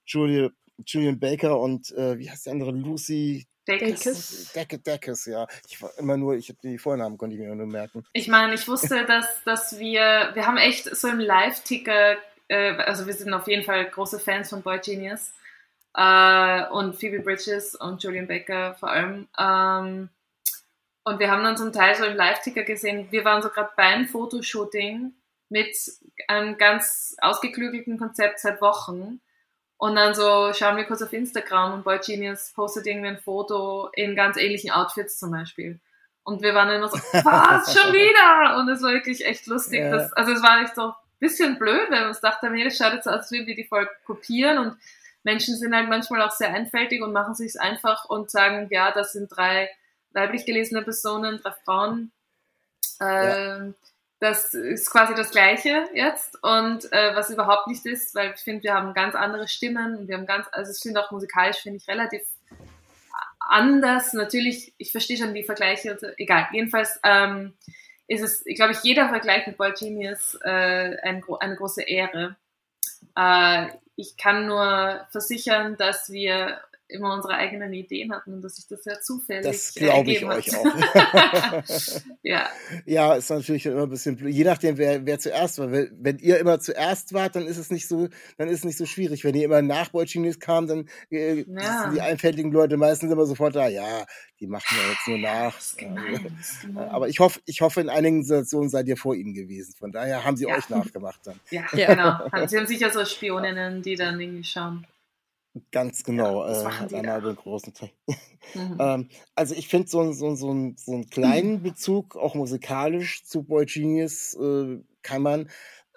Julia, 0.04 0.50
Julian 0.84 1.20
Baker 1.20 1.60
und 1.60 1.90
wie 1.90 2.28
heißt 2.28 2.46
die 2.46 2.50
andere? 2.50 2.72
Lucy 2.72 3.46
Deckes. 3.66 4.52
Decke, 4.52 4.78
Deckes, 4.78 5.26
ja. 5.26 5.46
Ich 5.68 5.80
war 5.80 5.90
immer 5.98 6.16
nur, 6.16 6.34
ich 6.34 6.54
die 6.62 6.78
Vornamen 6.78 7.16
konnte 7.16 7.36
ich 7.36 7.40
mir 7.40 7.54
nur 7.54 7.66
merken. 7.66 8.04
Ich 8.12 8.28
meine, 8.28 8.54
ich 8.54 8.66
wusste, 8.66 9.04
dass, 9.06 9.42
dass 9.44 9.78
wir, 9.78 10.30
wir 10.34 10.46
haben 10.46 10.56
echt 10.56 10.94
so 10.96 11.08
im 11.08 11.20
Live-Ticker, 11.20 12.16
äh, 12.48 12.72
also 12.78 13.06
wir 13.06 13.14
sind 13.14 13.32
auf 13.32 13.46
jeden 13.46 13.64
Fall 13.64 13.84
große 13.88 14.18
Fans 14.18 14.50
von 14.50 14.62
Boy 14.62 14.78
Genius 14.78 15.32
äh, 15.94 16.66
und 16.70 16.96
Phoebe 16.96 17.20
Bridges 17.20 17.74
und 17.74 18.02
Julian 18.02 18.26
Baker 18.26 18.74
vor 18.74 18.90
allem. 18.90 19.28
Ähm, 19.38 20.08
und 21.04 21.18
wir 21.18 21.30
haben 21.30 21.42
dann 21.42 21.56
zum 21.56 21.72
Teil 21.72 21.94
so 21.94 22.04
im 22.04 22.16
Live-Ticker 22.16 22.62
gesehen, 22.62 23.08
wir 23.10 23.24
waren 23.24 23.42
so 23.42 23.48
gerade 23.48 23.70
beim 23.76 24.06
Fotoshooting 24.06 25.12
mit 25.48 25.76
einem 26.28 26.56
ganz 26.58 27.16
ausgeklügelten 27.20 27.98
Konzept 27.98 28.40
seit 28.40 28.60
Wochen 28.60 29.20
und 29.82 29.96
dann 29.96 30.14
so 30.14 30.52
schauen 30.52 30.76
wir 30.76 30.84
kurz 30.84 31.02
auf 31.02 31.12
Instagram 31.12 31.74
und 31.74 31.82
Boy 31.82 31.98
Genius 31.98 32.52
postet 32.54 32.86
irgendwie 32.86 33.08
ein 33.08 33.18
Foto 33.18 33.88
in 33.94 34.14
ganz 34.14 34.36
ähnlichen 34.36 34.70
Outfits 34.70 35.18
zum 35.18 35.32
Beispiel. 35.32 35.80
Und 36.22 36.40
wir 36.40 36.54
waren 36.54 36.70
immer 36.70 36.88
so, 36.88 36.96
was, 37.24 37.76
schon 37.76 37.92
wieder? 37.92 38.58
Und 38.58 38.68
es 38.68 38.80
war 38.80 38.92
wirklich 38.92 39.26
echt 39.26 39.48
lustig. 39.48 39.80
Ja. 39.80 39.90
Dass, 39.90 40.12
also 40.12 40.34
es 40.34 40.40
war 40.40 40.60
nicht 40.60 40.72
so 40.76 40.82
ein 40.82 40.92
bisschen 41.18 41.58
blöd, 41.58 41.90
weil 41.90 42.02
wir 42.02 42.06
uns 42.06 42.20
dachten, 42.20 42.52
nee, 42.52 42.62
das 42.62 42.76
schaut 42.76 42.92
jetzt 42.92 43.08
aus, 43.08 43.14
als 43.14 43.32
würden 43.32 43.48
wir 43.48 43.56
die 43.56 43.64
voll 43.64 43.90
kopieren. 44.06 44.58
Und 44.58 44.76
Menschen 45.24 45.56
sind 45.56 45.74
halt 45.74 45.88
manchmal 45.88 46.22
auch 46.22 46.30
sehr 46.30 46.54
einfältig 46.54 47.02
und 47.02 47.12
machen 47.12 47.34
sich 47.34 47.60
einfach 47.60 48.04
und 48.04 48.30
sagen, 48.30 48.68
ja, 48.70 48.92
das 48.92 49.14
sind 49.14 49.36
drei 49.36 49.68
weiblich 50.12 50.46
gelesene 50.46 50.82
Personen, 50.82 51.40
drei 51.42 51.54
Frauen. 51.64 52.12
Ähm, 53.00 53.74
das 54.22 54.54
ist 54.54 54.88
quasi 54.88 55.16
das 55.16 55.32
Gleiche 55.32 55.84
jetzt 55.94 56.40
und 56.44 56.92
äh, 56.92 57.12
was 57.16 57.30
überhaupt 57.30 57.66
nicht 57.66 57.84
ist, 57.86 58.14
weil 58.14 58.32
ich 58.36 58.40
finde, 58.40 58.62
wir 58.62 58.74
haben 58.74 58.94
ganz 58.94 59.16
andere 59.16 59.48
Stimmen 59.48 59.96
und 59.96 60.06
wir 60.06 60.16
haben 60.16 60.26
ganz, 60.26 60.46
also 60.52 60.70
ich 60.70 60.78
finde 60.80 61.04
auch 61.04 61.10
musikalisch 61.10 61.56
finde 61.56 61.78
ich 61.78 61.88
relativ 61.88 62.22
anders. 63.40 64.12
Natürlich, 64.12 64.74
ich 64.78 64.92
verstehe 64.92 65.16
schon 65.16 65.34
die 65.34 65.42
Vergleiche 65.42 65.98
so, 65.98 66.06
egal. 66.18 66.46
Jedenfalls 66.52 67.00
ähm, 67.02 67.54
ist 68.06 68.22
es, 68.22 68.44
glaube 68.54 68.74
ich, 68.74 68.84
jeder 68.84 69.08
Vergleich 69.08 69.44
mit 69.48 69.56
Boy 69.56 69.72
Genius 69.72 70.38
äh, 70.44 70.96
ein, 71.02 71.24
eine 71.40 71.56
große 71.56 71.82
Ehre. 71.82 72.36
Äh, 73.16 73.70
ich 73.96 74.16
kann 74.16 74.46
nur 74.46 75.04
versichern, 75.10 75.76
dass 75.76 76.12
wir 76.12 76.60
immer 76.92 77.14
unsere 77.14 77.34
eigenen 77.34 77.72
Ideen 77.72 78.12
hatten 78.12 78.32
und 78.34 78.42
dass 78.42 78.56
sich 78.56 78.66
das 78.68 78.84
sehr 78.84 79.00
zufällig 79.00 79.44
Das 79.44 79.74
glaube 79.74 80.10
ich 80.12 80.24
euch 80.24 80.54
auch. 80.56 80.64
ja. 82.22 82.48
Ja, 82.86 83.14
ist 83.14 83.30
natürlich 83.30 83.66
immer 83.66 83.82
ein 83.84 83.90
bisschen 83.90 84.16
blöd. 84.16 84.32
Je 84.34 84.44
nachdem, 84.44 84.78
wer, 84.78 85.04
wer 85.04 85.18
zuerst 85.18 85.58
war. 85.58 85.70
Wenn, 85.72 85.90
wenn 86.00 86.18
ihr 86.18 86.38
immer 86.38 86.60
zuerst 86.60 87.12
wart, 87.12 87.36
dann 87.36 87.46
ist 87.46 87.56
es 87.58 87.70
nicht 87.70 87.88
so, 87.88 88.08
dann 88.38 88.48
ist 88.48 88.60
es 88.60 88.64
nicht 88.64 88.78
so 88.78 88.86
schwierig. 88.86 89.24
Wenn 89.24 89.34
ihr 89.34 89.44
immer 89.44 89.62
nach 89.62 89.88
Boy 89.90 90.06
kam, 90.38 90.66
dann 90.66 90.88
äh, 91.10 91.44
Ja. 91.48 91.82
sind 91.82 91.94
die 91.94 92.00
einfältigen 92.00 92.52
Leute 92.52 92.76
meistens 92.76 93.10
immer 93.10 93.26
sofort 93.26 93.56
da, 93.56 93.68
ja, 93.68 94.04
die 94.40 94.46
machen 94.46 94.76
ja 94.76 94.90
jetzt 94.92 95.08
nur 95.08 95.18
nach. 95.18 95.54
Gemein. 95.76 96.36
Aber 96.90 97.08
ich 97.08 97.20
hoffe, 97.20 97.40
ich 97.46 97.60
hoffe, 97.60 97.80
in 97.80 97.88
einigen 97.88 98.24
Situationen 98.24 98.68
seid 98.68 98.88
ihr 98.88 98.96
vor 98.96 99.14
ihnen 99.14 99.34
gewesen. 99.34 99.74
Von 99.78 99.92
daher 99.92 100.24
haben 100.24 100.36
sie 100.36 100.46
Ja. 100.46 100.56
euch 100.56 100.68
nachgemacht 100.68 101.20
dann. 101.24 101.38
Ja, 101.50 101.64
Ja. 101.72 101.86
genau. 102.30 102.46
Sie 102.46 102.58
haben 102.58 102.66
sicher 102.66 102.90
so 102.90 103.04
Spioninnen, 103.04 103.82
die 103.82 103.94
dann 103.94 104.20
irgendwie 104.20 104.44
schauen. 104.44 104.86
Ganz 105.70 106.02
genau. 106.02 106.46
das 106.46 106.62
äh, 106.62 107.02
da. 107.02 107.20
den 107.20 107.36
großen. 107.36 107.72
Mhm. 108.54 108.76
Ähm, 108.80 109.08
also 109.36 109.54
ich 109.54 109.68
finde 109.68 109.86
so, 109.86 110.12
so, 110.12 110.34
so, 110.34 110.72
so 110.76 110.92
einen 110.92 111.06
kleinen 111.08 111.62
Bezug, 111.62 112.16
auch 112.16 112.34
musikalisch 112.34 113.24
zu 113.24 113.44
Boy 113.44 113.66
Genius, 113.66 114.34
äh, 114.34 114.80
kann 115.02 115.22
man 115.22 115.48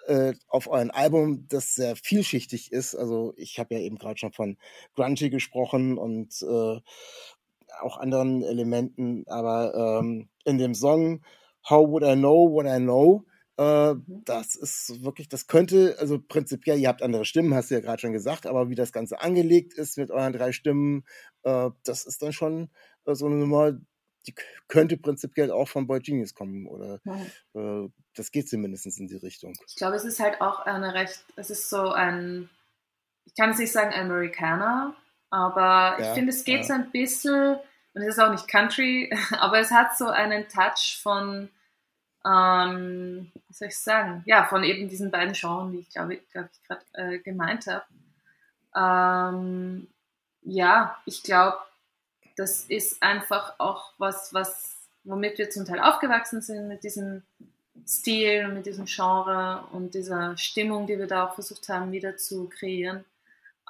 äh, 0.06 0.32
auf 0.48 0.68
euren 0.68 0.92
Album, 0.92 1.48
das 1.48 1.74
sehr 1.74 1.96
vielschichtig 1.96 2.72
ist. 2.72 2.94
Also 2.94 3.34
ich 3.36 3.58
habe 3.58 3.74
ja 3.74 3.80
eben 3.80 3.98
gerade 3.98 4.18
schon 4.18 4.32
von 4.32 4.56
Grungy 4.94 5.28
gesprochen 5.28 5.98
und 5.98 6.40
äh, 6.42 6.80
auch 7.80 7.98
anderen 7.98 8.42
Elementen, 8.42 9.24
aber 9.26 10.00
ähm, 10.00 10.28
in 10.44 10.58
dem 10.58 10.74
Song 10.74 11.22
How 11.68 11.88
Would 11.88 12.04
I 12.04 12.14
Know 12.14 12.52
What 12.52 12.66
I 12.66 12.78
Know, 12.78 13.24
äh, 13.58 13.94
das 14.06 14.54
ist 14.54 15.02
wirklich, 15.02 15.28
das 15.28 15.46
könnte, 15.46 15.96
also 15.98 16.18
prinzipiell, 16.20 16.78
ihr 16.78 16.88
habt 16.88 17.02
andere 17.02 17.24
Stimmen, 17.24 17.54
hast 17.54 17.70
du 17.70 17.74
ja 17.74 17.80
gerade 17.80 18.00
schon 18.00 18.12
gesagt, 18.12 18.46
aber 18.46 18.68
wie 18.68 18.74
das 18.74 18.92
Ganze 18.92 19.20
angelegt 19.20 19.74
ist 19.74 19.96
mit 19.96 20.10
euren 20.10 20.32
drei 20.32 20.52
Stimmen, 20.52 21.04
äh, 21.42 21.70
das 21.84 22.04
ist 22.04 22.22
dann 22.22 22.32
schon 22.32 22.70
äh, 23.06 23.14
so 23.14 23.26
eine 23.26 23.36
Nummer, 23.36 23.72
die 24.26 24.34
könnte 24.68 24.96
prinzipiell 24.96 25.50
auch 25.52 25.68
von 25.68 25.86
Boy 25.86 26.00
Genius 26.00 26.34
kommen 26.34 26.66
oder 26.66 27.00
Mhm. 27.04 27.30
äh, 27.86 27.88
das 28.14 28.30
geht 28.32 28.48
zumindest 28.48 28.86
in 28.98 29.06
die 29.06 29.16
Richtung. 29.16 29.54
Ich 29.68 29.76
glaube, 29.76 29.96
es 29.96 30.04
ist 30.04 30.20
halt 30.20 30.40
auch 30.40 30.60
eine 30.60 30.94
recht, 30.94 31.24
es 31.36 31.50
ist 31.50 31.70
so 31.70 31.90
ein, 31.92 32.50
ich 33.24 33.34
kann 33.36 33.50
es 33.50 33.58
nicht 33.58 33.72
sagen 33.72 33.94
Amerikaner, 33.94 34.94
aber 35.30 36.00
Ja, 36.00 36.08
ich 36.10 36.14
finde, 36.14 36.32
es 36.32 36.44
geht 36.44 36.60
ja. 36.60 36.64
so 36.64 36.72
ein 36.74 36.90
bisschen, 36.90 37.56
und 37.94 38.02
es 38.02 38.16
ist 38.16 38.18
auch 38.18 38.30
nicht 38.32 38.48
Country, 38.48 39.10
aber 39.38 39.60
es 39.60 39.70
hat 39.70 39.96
so 39.96 40.06
einen 40.06 40.48
Touch 40.48 40.98
von, 41.02 41.48
ähm, 42.26 43.30
wie 43.48 43.52
soll 43.52 43.68
ich 43.68 43.78
sagen, 43.78 44.22
ja, 44.26 44.44
von 44.46 44.64
eben 44.64 44.88
diesen 44.88 45.10
beiden 45.10 45.32
Genres, 45.32 45.70
die 45.72 45.78
ich 45.78 45.90
glaube 45.90 46.16
glaub 46.32 46.48
ich 46.52 46.62
gerade 46.66 46.84
äh, 46.94 47.18
gemeint 47.18 47.66
habe. 47.66 47.84
Ähm, 48.74 49.86
ja, 50.42 50.96
ich 51.06 51.22
glaube, 51.22 51.58
das 52.36 52.64
ist 52.64 53.02
einfach 53.02 53.54
auch 53.58 53.92
was, 53.98 54.34
was, 54.34 54.76
womit 55.04 55.38
wir 55.38 55.50
zum 55.50 55.64
Teil 55.64 55.80
aufgewachsen 55.80 56.42
sind, 56.42 56.68
mit 56.68 56.82
diesem 56.84 57.22
Stil 57.86 58.46
und 58.46 58.54
mit 58.54 58.66
diesem 58.66 58.86
Genre 58.86 59.64
und 59.72 59.94
dieser 59.94 60.36
Stimmung, 60.36 60.86
die 60.86 60.98
wir 60.98 61.06
da 61.06 61.26
auch 61.26 61.34
versucht 61.34 61.68
haben, 61.68 61.92
wieder 61.92 62.16
zu 62.16 62.48
kreieren. 62.48 63.04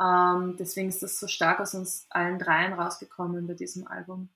Ähm, 0.01 0.57
deswegen 0.59 0.89
ist 0.89 1.03
das 1.03 1.19
so 1.21 1.29
stark 1.29 1.61
aus 1.61 1.75
uns 1.75 2.07
allen 2.11 2.39
dreien 2.39 2.73
rausgekommen 2.73 3.47
bei 3.47 3.55
diesem 3.55 3.87
Album. 3.87 4.29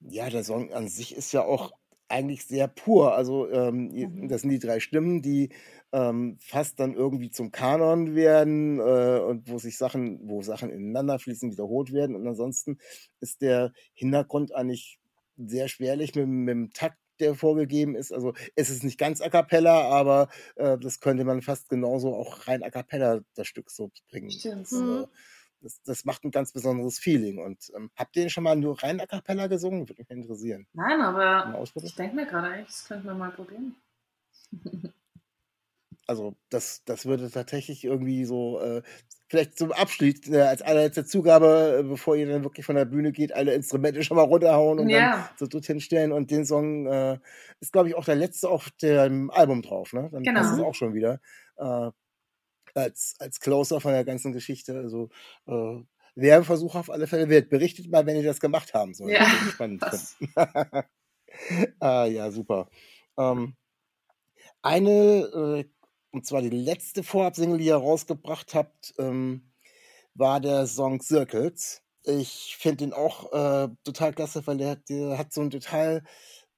Ja, 0.00 0.28
der 0.28 0.44
Song 0.44 0.72
an 0.72 0.88
sich 0.88 1.14
ist 1.14 1.32
ja 1.32 1.42
auch 1.42 1.72
eigentlich 2.08 2.46
sehr 2.46 2.68
pur. 2.68 3.14
Also 3.14 3.50
ähm, 3.50 3.90
Mhm. 4.00 4.28
das 4.28 4.42
sind 4.42 4.50
die 4.50 4.58
drei 4.58 4.80
Stimmen, 4.80 5.22
die 5.22 5.50
ähm, 5.92 6.38
fast 6.40 6.78
dann 6.80 6.94
irgendwie 6.94 7.30
zum 7.30 7.50
Kanon 7.50 8.14
werden 8.14 8.78
äh, 8.78 9.18
und 9.20 9.48
wo 9.50 9.58
sich 9.58 9.76
Sachen, 9.78 10.20
wo 10.28 10.42
Sachen 10.42 10.70
ineinander 10.70 11.18
fließen, 11.18 11.50
wiederholt 11.50 11.92
werden. 11.92 12.16
Und 12.16 12.26
ansonsten 12.26 12.78
ist 13.20 13.42
der 13.42 13.72
Hintergrund 13.94 14.54
eigentlich 14.54 14.98
sehr 15.36 15.68
schwerlich 15.68 16.14
mit, 16.14 16.26
mit 16.28 16.48
dem 16.52 16.70
Takt, 16.72 16.98
der 17.18 17.34
vorgegeben 17.34 17.94
ist. 17.96 18.12
Also 18.12 18.34
es 18.56 18.68
ist 18.68 18.84
nicht 18.84 18.98
ganz 18.98 19.20
a 19.22 19.30
cappella, 19.30 19.88
aber 19.90 20.28
äh, 20.56 20.76
das 20.78 21.00
könnte 21.00 21.24
man 21.24 21.40
fast 21.42 21.68
genauso 21.70 22.14
auch 22.14 22.46
rein 22.46 22.62
a 22.62 22.70
cappella 22.70 23.20
das 23.34 23.46
Stück 23.46 23.70
so 23.70 23.90
bringen. 24.10 24.38
Stimmt. 24.38 24.70
Mhm. 24.70 25.06
Das, 25.66 25.82
das 25.82 26.04
macht 26.04 26.24
ein 26.24 26.30
ganz 26.30 26.52
besonderes 26.52 26.98
Feeling. 26.98 27.38
Und 27.38 27.70
ähm, 27.76 27.90
habt 27.96 28.16
ihr 28.16 28.22
den 28.24 28.30
schon 28.30 28.44
mal 28.44 28.56
nur 28.56 28.82
rein 28.82 29.00
a 29.00 29.06
cappella 29.06 29.46
gesungen? 29.48 29.88
Würde 29.88 30.02
mich 30.02 30.10
interessieren. 30.10 30.66
Nein, 30.74 31.00
aber 31.00 31.60
ich 31.82 31.94
denke 31.96 32.14
mir 32.14 32.26
gerade, 32.26 32.48
eigentlich, 32.48 32.68
das 32.68 32.86
könnten 32.86 33.06
wir 33.06 33.14
mal 33.14 33.32
probieren. 33.32 33.74
Also 36.08 36.36
das, 36.50 36.84
das 36.84 37.06
würde 37.06 37.30
tatsächlich 37.30 37.82
irgendwie 37.84 38.24
so, 38.24 38.60
äh, 38.60 38.82
vielleicht 39.28 39.58
zum 39.58 39.72
Abschied, 39.72 40.28
äh, 40.28 40.42
als 40.42 40.62
allerletzte 40.62 41.04
Zugabe, 41.04 41.78
äh, 41.80 41.82
bevor 41.82 42.14
ihr 42.14 42.28
dann 42.28 42.44
wirklich 42.44 42.64
von 42.64 42.76
der 42.76 42.84
Bühne 42.84 43.10
geht, 43.10 43.32
alle 43.32 43.54
Instrumente 43.54 44.04
schon 44.04 44.16
mal 44.16 44.22
runterhauen 44.22 44.78
und 44.78 44.92
dann 44.92 45.10
Ja, 45.12 45.30
so 45.34 45.46
dort 45.48 45.66
hinstellen. 45.66 46.12
Und 46.12 46.30
den 46.30 46.44
Song 46.46 46.86
äh, 46.86 47.18
ist, 47.60 47.72
glaube 47.72 47.88
ich, 47.88 47.96
auch 47.96 48.04
der 48.04 48.14
letzte 48.16 48.48
auf 48.48 48.70
dem 48.82 49.30
Album 49.32 49.62
drauf. 49.62 49.92
Ne? 49.92 50.08
Dann 50.12 50.28
passt 50.28 50.52
es 50.52 50.58
Genau. 50.58 50.68
auch 50.68 50.74
schon 50.76 50.94
wieder. 50.94 51.20
Äh, 51.56 51.90
als, 52.76 53.14
als 53.18 53.40
Closer 53.40 53.80
von 53.80 53.92
der 53.92 54.04
ganzen 54.04 54.32
Geschichte. 54.32 54.76
Also 54.76 55.08
äh, 55.46 55.82
Werbeversuch 56.14 56.74
auf 56.74 56.90
alle 56.90 57.06
Fälle 57.06 57.28
wert. 57.28 57.50
Berichtet 57.50 57.90
mal, 57.90 58.06
wenn 58.06 58.16
ihr 58.16 58.22
das 58.22 58.40
gemacht 58.40 58.74
haben 58.74 58.94
sollt. 58.94 59.12
Ja, 59.12 59.26
spannend 59.52 59.82
ah, 61.80 62.04
ja, 62.06 62.30
super. 62.30 62.68
Ähm, 63.18 63.56
eine, 64.62 64.90
äh, 64.90 65.64
und 66.10 66.26
zwar 66.26 66.42
die 66.42 66.50
letzte 66.50 67.02
Vorab-Single, 67.02 67.58
die 67.58 67.66
ihr 67.66 67.76
rausgebracht 67.76 68.54
habt, 68.54 68.94
ähm, 68.98 69.52
war 70.14 70.40
der 70.40 70.66
Song 70.66 71.00
Circles. 71.00 71.82
Ich 72.04 72.56
finde 72.58 72.78
den 72.78 72.92
auch 72.92 73.32
äh, 73.32 73.68
total 73.84 74.12
klasse, 74.14 74.46
weil 74.46 74.56
der, 74.58 74.70
hat- 74.70 74.88
der 74.88 75.18
hat 75.18 75.32
so 75.32 75.40
ein 75.42 75.50
total 75.50 76.04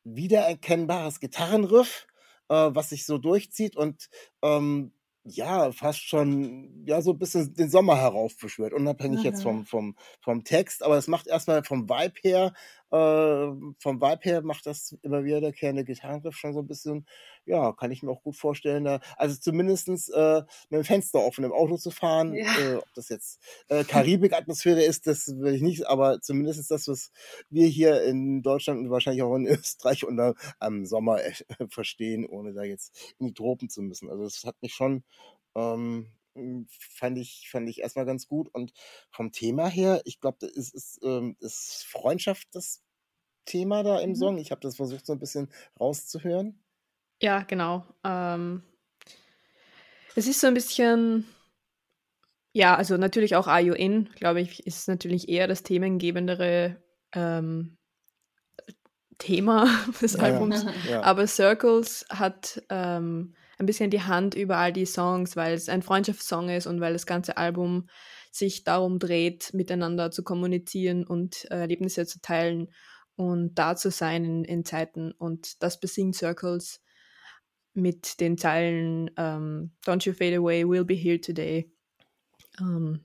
wiedererkennbares 0.04 1.20
Gitarrenriff, 1.20 2.06
äh, 2.48 2.54
was 2.54 2.90
sich 2.90 3.04
so 3.06 3.18
durchzieht 3.18 3.76
und 3.76 4.08
ähm, 4.42 4.92
ja, 5.28 5.72
fast 5.72 6.02
schon, 6.08 6.84
ja, 6.86 7.00
so 7.02 7.12
ein 7.12 7.18
bisschen 7.18 7.54
den 7.54 7.70
Sommer 7.70 7.96
heraufbeschwört, 7.98 8.72
unabhängig 8.72 9.22
jetzt 9.22 9.40
Mhm. 9.40 9.42
vom, 9.42 9.64
vom, 9.66 9.96
vom 10.20 10.44
Text, 10.44 10.82
aber 10.82 10.96
es 10.96 11.08
macht 11.08 11.26
erstmal 11.26 11.62
vom 11.64 11.88
Vibe 11.88 12.14
her, 12.22 12.52
äh, 12.90 13.52
vom 13.78 14.00
Vibe 14.00 14.20
her 14.22 14.42
macht 14.42 14.66
das 14.66 14.96
immer 15.02 15.24
wiederkehrende 15.24 15.84
Gitarrenriff 15.84 16.36
schon 16.36 16.54
so 16.54 16.60
ein 16.60 16.66
bisschen, 16.66 17.06
ja, 17.44 17.72
kann 17.72 17.90
ich 17.90 18.02
mir 18.02 18.10
auch 18.10 18.22
gut 18.22 18.36
vorstellen, 18.36 18.84
da, 18.84 19.00
also 19.16 19.36
zumindestens 19.38 20.08
äh, 20.08 20.42
mit 20.70 20.78
dem 20.80 20.84
Fenster 20.84 21.20
offen 21.20 21.44
im 21.44 21.52
Auto 21.52 21.76
zu 21.76 21.90
fahren, 21.90 22.34
Ja. 22.34 22.54
äh, 22.56 22.74
ob 22.76 22.92
das 22.94 23.08
jetzt 23.08 23.40
äh, 23.68 23.84
Karibik-Atmosphäre 23.84 24.82
ist, 24.82 25.06
das 25.06 25.26
will 25.28 25.54
ich 25.54 25.62
nicht, 25.62 25.86
aber 25.86 26.20
zumindest 26.20 26.60
ist 26.60 26.70
das, 26.70 26.88
was 26.88 27.10
wir 27.50 27.66
hier 27.66 28.02
in 28.04 28.42
Deutschland 28.42 28.80
und 28.80 28.90
wahrscheinlich 28.90 29.22
auch 29.22 29.34
in 29.36 29.46
Österreich 29.46 30.04
unter 30.06 30.34
am 30.58 30.84
Sommer 30.86 31.22
äh, 31.24 31.32
verstehen, 31.70 32.26
ohne 32.26 32.52
da 32.52 32.62
jetzt 32.62 33.14
in 33.18 33.26
die 33.26 33.34
Tropen 33.34 33.68
zu 33.68 33.82
müssen. 33.82 34.10
Also 34.10 34.24
das 34.24 34.44
hat 34.44 34.56
mich 34.62 34.74
schon 34.74 35.04
ähm, 35.54 36.12
fand 36.68 37.18
ich 37.18 37.48
fand 37.50 37.68
ich 37.68 37.80
erstmal 37.80 38.06
ganz 38.06 38.26
gut 38.28 38.48
und 38.52 38.72
vom 39.10 39.32
Thema 39.32 39.68
her, 39.68 40.02
ich 40.04 40.20
glaube, 40.20 40.46
ist, 40.46 40.74
ist, 40.74 41.00
ähm, 41.02 41.36
ist 41.40 41.84
Freundschaft 41.88 42.48
das 42.52 42.82
Thema 43.44 43.82
da 43.82 43.98
im 44.00 44.10
Mhm. 44.10 44.14
Song. 44.14 44.38
Ich 44.38 44.50
habe 44.50 44.60
das 44.60 44.76
versucht 44.76 45.06
so 45.06 45.12
ein 45.12 45.18
bisschen 45.18 45.48
rauszuhören. 45.80 46.62
Ja, 47.20 47.42
genau. 47.42 47.84
Ähm, 48.04 48.62
es 50.14 50.26
ist 50.26 50.40
so 50.40 50.46
ein 50.46 50.54
bisschen, 50.54 51.26
ja, 52.52 52.76
also 52.76 52.96
natürlich 52.96 53.36
auch 53.36 53.46
ION, 53.48 54.10
glaube 54.14 54.40
ich, 54.40 54.66
ist 54.66 54.88
natürlich 54.88 55.28
eher 55.28 55.48
das 55.48 55.62
themengebendere 55.62 56.82
ähm, 57.12 57.76
Thema 59.18 59.66
des 60.00 60.14
ja. 60.14 60.20
Albums. 60.20 60.64
Ja. 60.88 61.02
Aber 61.02 61.26
Circles 61.26 62.06
hat 62.10 62.62
ähm, 62.68 63.34
ein 63.58 63.66
bisschen 63.66 63.90
die 63.90 64.02
Hand 64.02 64.34
über 64.34 64.56
all 64.56 64.72
die 64.72 64.86
Songs, 64.86 65.36
weil 65.36 65.54
es 65.54 65.68
ein 65.68 65.82
Freundschaftssong 65.82 66.48
ist 66.48 66.66
und 66.66 66.80
weil 66.80 66.92
das 66.92 67.06
ganze 67.06 67.36
Album 67.36 67.88
sich 68.30 68.64
darum 68.64 68.98
dreht, 68.98 69.52
miteinander 69.52 70.10
zu 70.10 70.22
kommunizieren 70.22 71.04
und 71.04 71.44
äh, 71.50 71.60
Erlebnisse 71.60 72.06
zu 72.06 72.20
teilen 72.20 72.68
und 73.16 73.56
da 73.56 73.74
zu 73.74 73.90
sein 73.90 74.24
in, 74.24 74.44
in 74.44 74.64
Zeiten. 74.64 75.12
Und 75.12 75.62
das 75.62 75.80
besingt 75.80 76.14
Circles 76.14 76.80
mit 77.74 78.20
den 78.20 78.38
Zeilen 78.38 79.10
ähm, 79.16 79.72
Don't 79.84 80.06
you 80.06 80.12
fade 80.12 80.36
away, 80.36 80.64
we'll 80.64 80.84
be 80.84 80.94
here 80.94 81.20
today. 81.20 81.70
Um, 82.60 83.04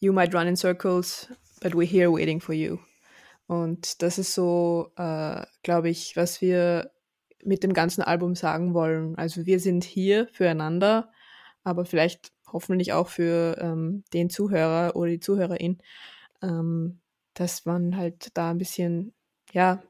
you 0.00 0.12
might 0.12 0.34
run 0.34 0.46
in 0.46 0.56
circles, 0.56 1.28
but 1.60 1.74
we're 1.74 1.88
here 1.88 2.12
waiting 2.12 2.40
for 2.40 2.54
you. 2.54 2.78
Und 3.46 4.02
das 4.02 4.18
ist 4.18 4.34
so, 4.34 4.92
äh, 4.96 5.44
glaube 5.62 5.90
ich, 5.90 6.16
was 6.16 6.40
wir 6.40 6.90
mit 7.44 7.62
dem 7.62 7.72
ganzen 7.72 8.02
Album 8.02 8.34
sagen 8.34 8.74
wollen. 8.74 9.16
Also 9.16 9.46
wir 9.46 9.60
sind 9.60 9.84
hier 9.84 10.28
füreinander, 10.32 11.10
aber 11.62 11.84
vielleicht 11.84 12.32
hoffentlich 12.52 12.92
auch 12.92 13.08
für 13.08 13.56
ähm, 13.60 14.04
den 14.12 14.30
Zuhörer 14.30 14.96
oder 14.96 15.10
die 15.10 15.20
Zuhörerin, 15.20 15.78
ähm, 16.42 17.00
dass 17.34 17.64
man 17.64 17.96
halt 17.96 18.28
da 18.34 18.50
ein 18.50 18.58
bisschen, 18.58 19.12
ja, 19.52 19.82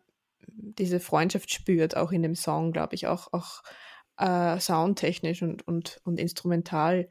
diese 0.47 1.01
Freundschaft 1.01 1.53
spürt, 1.53 1.97
auch 1.97 2.13
in 2.13 2.23
dem 2.23 2.35
Song, 2.35 2.73
glaube 2.73 2.95
ich, 2.95 3.07
auch, 3.07 3.33
auch 3.33 3.63
äh, 4.19 4.59
soundtechnisch 4.59 5.43
und, 5.43 5.67
und, 5.67 6.01
und 6.05 6.19
instrumental 6.19 7.09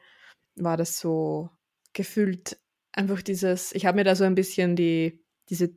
war 0.56 0.78
das 0.78 1.00
so 1.00 1.50
gefühlt 1.94 2.58
einfach 2.92 3.22
dieses, 3.22 3.74
ich 3.74 3.86
habe 3.86 3.98
mir 3.98 4.04
da 4.04 4.16
so 4.16 4.24
ein 4.24 4.36
bisschen 4.36 4.76
die, 4.76 5.20
diese 5.50 5.76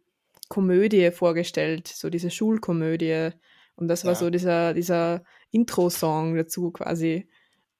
Komödie 0.49 1.11
vorgestellt, 1.11 1.89
so 1.89 2.11
diese 2.11 2.31
Schulkomödie. 2.31 3.31
Und 3.77 3.89
das 3.89 4.05
war 4.05 4.13
ja. 4.13 4.19
so 4.19 4.29
dieser, 4.31 4.75
dieser 4.75 5.23
Intro-Song 5.51 6.35
dazu 6.35 6.71
quasi. 6.71 7.29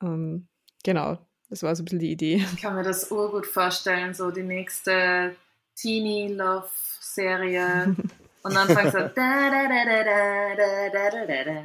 Ähm, 0.03 0.49
genau, 0.85 1.19
das 1.49 1.63
war 1.63 1.75
so 1.75 1.83
ein 1.83 1.87
bisschen 1.87 2.01
die 2.01 2.13
Idee. 2.13 2.45
Ich 2.55 2.61
kann 2.63 2.75
mir 2.75 2.83
das 2.83 3.11
urgut 3.11 3.47
vorstellen, 3.47 4.13
so 4.15 4.31
die 4.31 4.43
nächste 4.43 5.35
Teenie-Love-Serie. 5.77 7.97
Und 8.43 8.55
dann 8.55 8.69
fängt 8.69 8.93
so 8.93 8.99
da, 8.99 9.09
da, 9.11 9.69
da, 9.69 9.85
da, 9.85 10.05
da, 10.05 10.55
da, 10.55 10.91
da, 11.11 11.27
da, 11.27 11.45
da. 11.45 11.65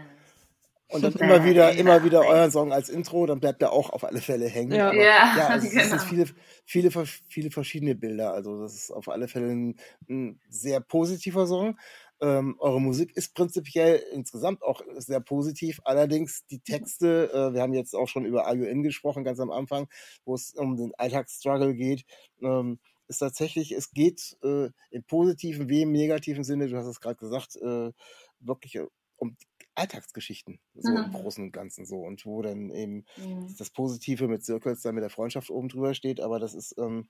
Und 0.91 1.04
dann 1.04 1.13
immer 1.13 1.44
wieder, 1.46 1.72
immer 1.74 2.04
wieder 2.04 2.26
euren 2.26 2.52
Song 2.52 2.74
als 2.74 2.89
Intro, 2.89 3.26
dann 3.26 3.39
bleibt 3.39 3.62
er 3.62 3.72
auch 3.72 3.91
auf 3.91 4.04
alle 4.04 4.20
Fälle 4.20 4.48
hängen. 4.48 4.74
Ja, 4.74 4.89
Aber, 4.89 4.98
ja, 4.98 5.38
ja 5.38 5.48
also 5.48 5.70
genau. 5.70 5.84
es 5.84 5.89
sind 5.89 6.02
viele, 6.02 6.26
viele, 6.65 6.91
viele 7.30 7.52
verschiedene 7.52 7.96
Bilder. 7.96 8.34
Also 8.34 8.62
das 8.62 8.76
ist 8.76 8.91
auf 8.91 9.08
alle 9.08 9.30
Fälle 9.30 9.52
ein, 9.52 9.78
ein 10.10 10.41
sehr 10.50 10.82
positiver 10.82 11.48
Song. 11.48 11.80
Ähm, 12.21 12.55
eure 12.60 12.79
Musik 12.79 13.17
ist 13.17 13.34
prinzipiell 13.34 14.03
insgesamt 14.13 14.62
auch 14.62 14.81
sehr 14.97 15.19
positiv. 15.19 15.81
Allerdings 15.84 16.45
die 16.47 16.60
Texte, 16.60 17.31
äh, 17.34 17.53
wir 17.53 17.62
haben 17.62 17.73
jetzt 17.73 17.95
auch 17.95 18.07
schon 18.07 18.25
über 18.25 18.51
IUN 18.53 18.84
gesprochen, 18.84 19.23
ganz 19.23 19.39
am 19.39 19.51
Anfang, 19.51 19.88
wo 20.23 20.36
es 20.36 20.53
um 20.53 20.77
den 20.77 20.93
Alltagsstruggle 20.95 21.73
geht. 21.73 22.05
Ähm, 22.41 22.79
ist 23.07 23.19
tatsächlich, 23.19 23.71
es 23.71 23.91
geht 23.91 24.38
äh, 24.43 24.69
im 24.91 25.03
positiven 25.03 25.67
wie 25.67 25.81
im 25.81 25.91
negativen 25.91 26.43
Sinne, 26.43 26.67
du 26.67 26.77
hast 26.77 26.88
es 26.88 27.01
gerade 27.01 27.17
gesagt, 27.17 27.55
äh, 27.57 27.91
wirklich 28.39 28.79
um 29.17 29.36
Alltagsgeschichten, 29.75 30.60
so 30.75 30.91
mhm. 30.91 30.97
im 31.05 31.12
Großen 31.12 31.43
und 31.43 31.51
Ganzen 31.51 31.86
so. 31.86 31.97
Und 32.01 32.25
wo 32.25 32.41
dann 32.41 32.69
eben 32.71 33.05
mhm. 33.17 33.55
das 33.57 33.69
Positive 33.69 34.27
mit 34.27 34.43
Circles 34.43 34.81
dann 34.81 34.95
mit 34.95 35.03
der 35.03 35.10
Freundschaft 35.10 35.49
oben 35.49 35.69
drüber 35.69 35.93
steht, 35.93 36.19
aber 36.19 36.39
das 36.39 36.53
ist 36.53 36.77
ähm, 36.77 37.07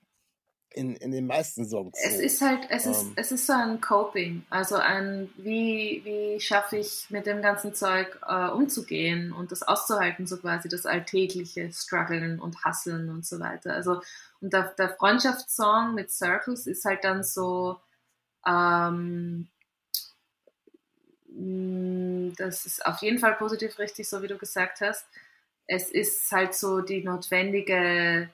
in, 0.74 0.96
in 0.96 1.10
den 1.10 1.26
meisten 1.26 1.64
Songs. 1.68 1.98
Es 2.02 2.16
so. 2.16 2.22
ist 2.22 2.40
halt, 2.40 2.66
es 2.70 2.86
ist, 2.86 3.02
Ähm. 3.02 3.12
es 3.16 3.32
ist 3.32 3.46
so 3.46 3.52
ein 3.52 3.80
Coping, 3.80 4.44
also 4.50 4.76
ein, 4.76 5.30
wie, 5.36 6.02
wie 6.04 6.40
schaffe 6.40 6.78
ich 6.78 7.06
mit 7.10 7.26
dem 7.26 7.42
ganzen 7.42 7.74
Zeug 7.74 8.18
äh, 8.26 8.48
umzugehen 8.48 9.32
und 9.32 9.52
das 9.52 9.62
auszuhalten, 9.62 10.26
so 10.26 10.36
quasi 10.38 10.68
das 10.68 10.86
alltägliche 10.86 11.72
Struggeln 11.72 12.40
und 12.40 12.64
Hasseln 12.64 13.08
und 13.10 13.26
so 13.26 13.40
weiter. 13.40 13.74
Also, 13.74 14.00
und 14.40 14.52
der, 14.52 14.74
der 14.78 14.90
Freundschaftssong 14.90 15.94
mit 15.94 16.10
Circles 16.10 16.66
ist 16.66 16.84
halt 16.84 17.04
dann 17.04 17.22
so, 17.22 17.78
ähm, 18.46 19.48
mh, 21.28 22.32
das 22.36 22.66
ist 22.66 22.84
auf 22.86 23.00
jeden 23.02 23.18
Fall 23.18 23.34
positiv 23.34 23.78
richtig, 23.78 24.08
so 24.08 24.22
wie 24.22 24.28
du 24.28 24.38
gesagt 24.38 24.80
hast. 24.80 25.06
Es 25.66 25.90
ist 25.90 26.30
halt 26.32 26.54
so 26.54 26.80
die 26.80 27.04
notwendige, 27.04 28.28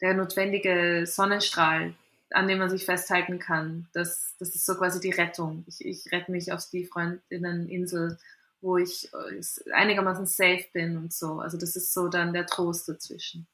der 0.00 0.14
notwendige 0.14 1.04
Sonnenstrahl, 1.06 1.94
an 2.30 2.48
dem 2.48 2.58
man 2.58 2.70
sich 2.70 2.84
festhalten 2.84 3.38
kann. 3.38 3.88
Das, 3.92 4.34
das 4.38 4.54
ist 4.54 4.66
so 4.66 4.74
quasi 4.76 5.00
die 5.00 5.10
Rettung. 5.10 5.64
Ich, 5.66 5.84
ich 5.84 6.12
rette 6.12 6.30
mich 6.30 6.52
auf 6.52 6.68
die 6.70 6.84
Freundinneninsel, 6.84 8.18
wo 8.60 8.76
ich 8.76 9.10
äh, 9.12 9.72
einigermaßen 9.72 10.26
safe 10.26 10.64
bin 10.72 10.96
und 10.96 11.12
so. 11.12 11.40
Also 11.40 11.58
das 11.58 11.76
ist 11.76 11.92
so 11.92 12.08
dann 12.08 12.32
der 12.32 12.46
Trost 12.46 12.88
dazwischen. 12.88 13.46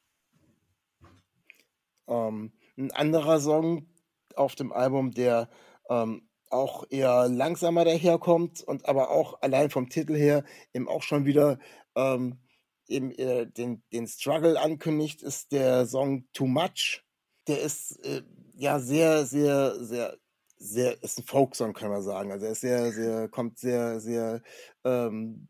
Ähm, 2.08 2.52
ein 2.76 2.92
anderer 2.92 3.40
Song 3.40 3.86
auf 4.34 4.54
dem 4.54 4.72
Album, 4.72 5.12
der 5.12 5.48
ähm, 5.88 6.28
auch 6.50 6.84
eher 6.90 7.28
langsamer 7.28 7.84
daherkommt 7.84 8.62
und 8.62 8.88
aber 8.88 9.10
auch 9.10 9.40
allein 9.42 9.70
vom 9.70 9.88
Titel 9.88 10.14
her 10.14 10.44
eben 10.72 10.88
auch 10.88 11.02
schon 11.02 11.24
wieder 11.24 11.58
ähm, 11.96 12.38
eben 12.88 13.10
äh, 13.12 13.46
den, 13.46 13.82
den 13.92 14.06
Struggle 14.06 14.60
ankündigt, 14.60 15.22
ist 15.22 15.52
der 15.52 15.86
Song 15.86 16.26
Too 16.32 16.46
Much. 16.46 17.02
Der 17.48 17.60
ist 17.60 18.04
äh, 18.04 18.22
ja 18.54 18.78
sehr, 18.78 19.26
sehr, 19.26 19.76
sehr, 19.84 20.16
sehr, 20.58 21.02
ist 21.02 21.18
ein 21.18 21.24
Folksong, 21.24 21.72
kann 21.72 21.90
man 21.90 22.02
sagen. 22.02 22.32
Also 22.32 22.46
er 22.46 22.52
ist 22.52 22.60
sehr, 22.60 22.92
sehr, 22.92 23.28
kommt 23.28 23.58
sehr, 23.58 24.00
sehr, 24.00 24.42
ähm, 24.84 25.48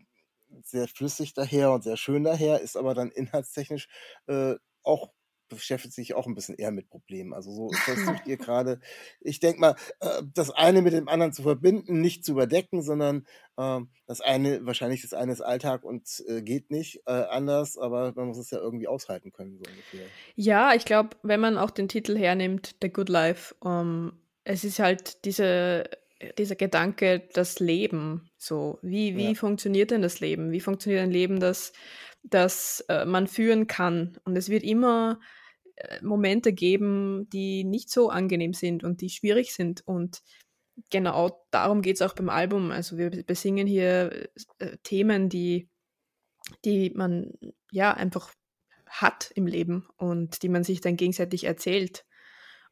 sehr 0.62 0.88
flüssig 0.88 1.34
daher 1.34 1.72
und 1.72 1.84
sehr 1.84 1.96
schön 1.96 2.24
daher, 2.24 2.60
ist 2.60 2.76
aber 2.76 2.94
dann 2.94 3.10
inhaltstechnisch 3.10 3.88
äh, 4.26 4.54
auch 4.82 5.12
beschäftigt 5.48 5.94
sich 5.94 6.14
auch 6.14 6.26
ein 6.26 6.34
bisschen 6.34 6.56
eher 6.56 6.70
mit 6.72 6.88
Problemen. 6.88 7.32
Also 7.34 7.52
so 7.52 7.76
versucht 7.82 8.26
ihr 8.26 8.36
gerade, 8.38 8.80
ich 9.20 9.40
denke 9.40 9.60
mal, 9.60 9.76
äh, 10.00 10.22
das 10.34 10.50
eine 10.50 10.82
mit 10.82 10.92
dem 10.92 11.08
anderen 11.08 11.32
zu 11.32 11.42
verbinden, 11.42 12.00
nicht 12.00 12.24
zu 12.24 12.32
überdecken, 12.32 12.82
sondern 12.82 13.26
äh, 13.56 13.80
das 14.06 14.20
eine, 14.20 14.64
wahrscheinlich 14.66 15.02
das 15.02 15.12
eine 15.14 15.32
ist 15.32 15.40
Alltag 15.40 15.84
und 15.84 16.22
äh, 16.28 16.42
geht 16.42 16.70
nicht 16.70 17.02
äh, 17.06 17.12
anders, 17.12 17.76
aber 17.78 18.12
man 18.14 18.28
muss 18.28 18.38
es 18.38 18.50
ja 18.50 18.58
irgendwie 18.58 18.88
aushalten 18.88 19.32
können, 19.32 19.58
so 19.58 19.66
ungefähr. 19.66 20.12
Ja, 20.34 20.74
ich 20.74 20.84
glaube, 20.84 21.16
wenn 21.22 21.40
man 21.40 21.58
auch 21.58 21.70
den 21.70 21.88
Titel 21.88 22.16
hernimmt, 22.16 22.76
The 22.82 22.90
Good 22.92 23.08
Life, 23.08 23.54
um, 23.60 24.12
es 24.44 24.64
ist 24.64 24.78
halt 24.78 25.24
diese, 25.24 25.84
dieser 26.38 26.56
Gedanke, 26.56 27.28
das 27.32 27.58
Leben, 27.58 28.30
so, 28.36 28.78
wie, 28.82 29.16
wie 29.16 29.34
Ja. 29.34 29.34
funktioniert 29.34 29.90
denn 29.90 30.02
das 30.02 30.20
Leben? 30.20 30.52
Wie 30.52 30.60
funktioniert 30.60 31.02
ein 31.02 31.10
Leben, 31.10 31.40
das, 31.40 31.72
das 32.28 32.84
äh, 32.88 33.04
man 33.04 33.26
führen 33.26 33.66
kann? 33.66 34.18
Und 34.24 34.36
es 34.36 34.48
wird 34.48 34.62
immer 34.62 35.20
äh, 35.76 36.02
Momente 36.02 36.52
geben, 36.52 37.28
die 37.30 37.64
nicht 37.64 37.90
so 37.90 38.10
angenehm 38.10 38.52
sind 38.52 38.84
und 38.84 39.00
die 39.00 39.10
schwierig 39.10 39.54
sind. 39.54 39.86
Und 39.86 40.22
genau 40.90 41.44
darum 41.50 41.82
geht 41.82 41.96
es 41.96 42.02
auch 42.02 42.14
beim 42.14 42.28
Album. 42.28 42.70
Also 42.70 42.98
wir 42.98 43.10
besingen 43.10 43.66
hier 43.66 44.28
äh, 44.58 44.76
Themen, 44.82 45.28
die, 45.28 45.68
die 46.64 46.90
man 46.90 47.32
ja 47.70 47.92
einfach 47.92 48.32
hat 48.86 49.30
im 49.34 49.46
Leben 49.46 49.88
und 49.96 50.42
die 50.42 50.48
man 50.48 50.64
sich 50.64 50.80
dann 50.80 50.96
gegenseitig 50.96 51.44
erzählt. 51.44 52.04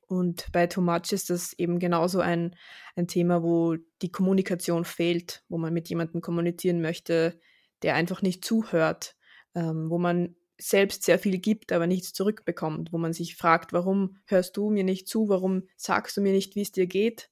Und 0.07 0.47
bei 0.53 0.67
Too 0.67 0.83
Much 0.83 1.13
ist 1.13 1.31
das 1.31 1.55
eben 1.55 1.79
genauso 1.79 2.21
ein, 2.21 2.57
ein 2.95 3.09
Thema, 3.09 3.43
wo 3.43 3.77
die 4.03 4.13
Kommunikation 4.13 4.85
fehlt, 4.85 5.43
wo 5.49 5.59
man 5.59 5.73
mit 5.73 5.89
jemandem 5.89 6.21
kommunizieren 6.21 6.81
möchte, 6.81 7.41
der 7.83 7.95
einfach 7.95 8.23
nicht 8.23 8.45
zuhört, 8.45 9.17
ähm, 9.55 9.91
wo 9.91 9.99
man 9.99 10.37
selbst 10.59 11.03
sehr 11.03 11.19
viel 11.19 11.39
gibt, 11.39 11.73
aber 11.73 11.87
nichts 11.87 12.13
zurückbekommt, 12.13 12.93
wo 12.93 12.99
man 12.99 13.13
sich 13.13 13.37
fragt, 13.37 13.73
warum 13.73 14.19
hörst 14.27 14.57
du 14.57 14.71
mir 14.71 14.85
nicht 14.85 15.09
zu, 15.09 15.29
warum 15.29 15.65
sagst 15.77 16.17
du 16.17 16.21
mir 16.21 16.33
nicht, 16.33 16.55
wie 16.55 16.63
es 16.63 16.73
dir 16.73 16.87
geht? 16.87 17.31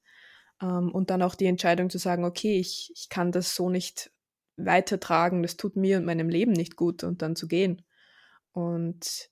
Ähm, 0.61 0.91
und 0.91 1.09
dann 1.09 1.21
auch 1.21 1.35
die 1.35 1.45
Entscheidung 1.45 1.89
zu 1.89 1.97
sagen, 1.97 2.25
okay, 2.25 2.59
ich, 2.59 2.91
ich 2.95 3.09
kann 3.09 3.31
das 3.31 3.55
so 3.55 3.69
nicht 3.69 4.11
weitertragen, 4.57 5.41
das 5.41 5.57
tut 5.57 5.75
mir 5.75 5.97
und 5.97 6.05
meinem 6.05 6.29
Leben 6.29 6.51
nicht 6.51 6.75
gut 6.75 7.03
und 7.03 7.21
dann 7.21 7.35
zu 7.35 7.47
gehen. 7.47 7.83
Und 8.51 9.29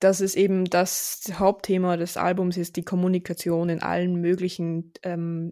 das 0.00 0.20
ist 0.20 0.36
eben 0.36 0.64
das 0.64 1.22
Hauptthema 1.34 1.96
des 1.96 2.16
Albums, 2.16 2.56
ist 2.56 2.76
die 2.76 2.84
Kommunikation 2.84 3.68
in 3.68 3.82
allen 3.82 4.20
möglichen 4.20 4.92
ähm, 5.02 5.50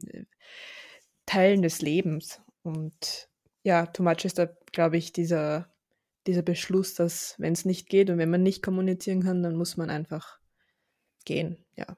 Teilen 1.26 1.62
des 1.62 1.82
Lebens. 1.82 2.40
Und 2.62 3.28
ja, 3.64 3.86
Too 3.86 4.04
Much 4.04 4.24
ist 4.24 4.38
da, 4.38 4.48
glaube 4.72 4.96
ich, 4.96 5.12
dieser, 5.12 5.68
dieser 6.26 6.42
Beschluss, 6.42 6.94
dass 6.94 7.34
wenn 7.38 7.52
es 7.52 7.64
nicht 7.64 7.88
geht 7.88 8.10
und 8.10 8.18
wenn 8.18 8.30
man 8.30 8.42
nicht 8.42 8.62
kommunizieren 8.62 9.22
kann, 9.22 9.42
dann 9.42 9.56
muss 9.56 9.76
man 9.76 9.90
einfach 9.90 10.38
gehen, 11.24 11.64
ja. 11.76 11.96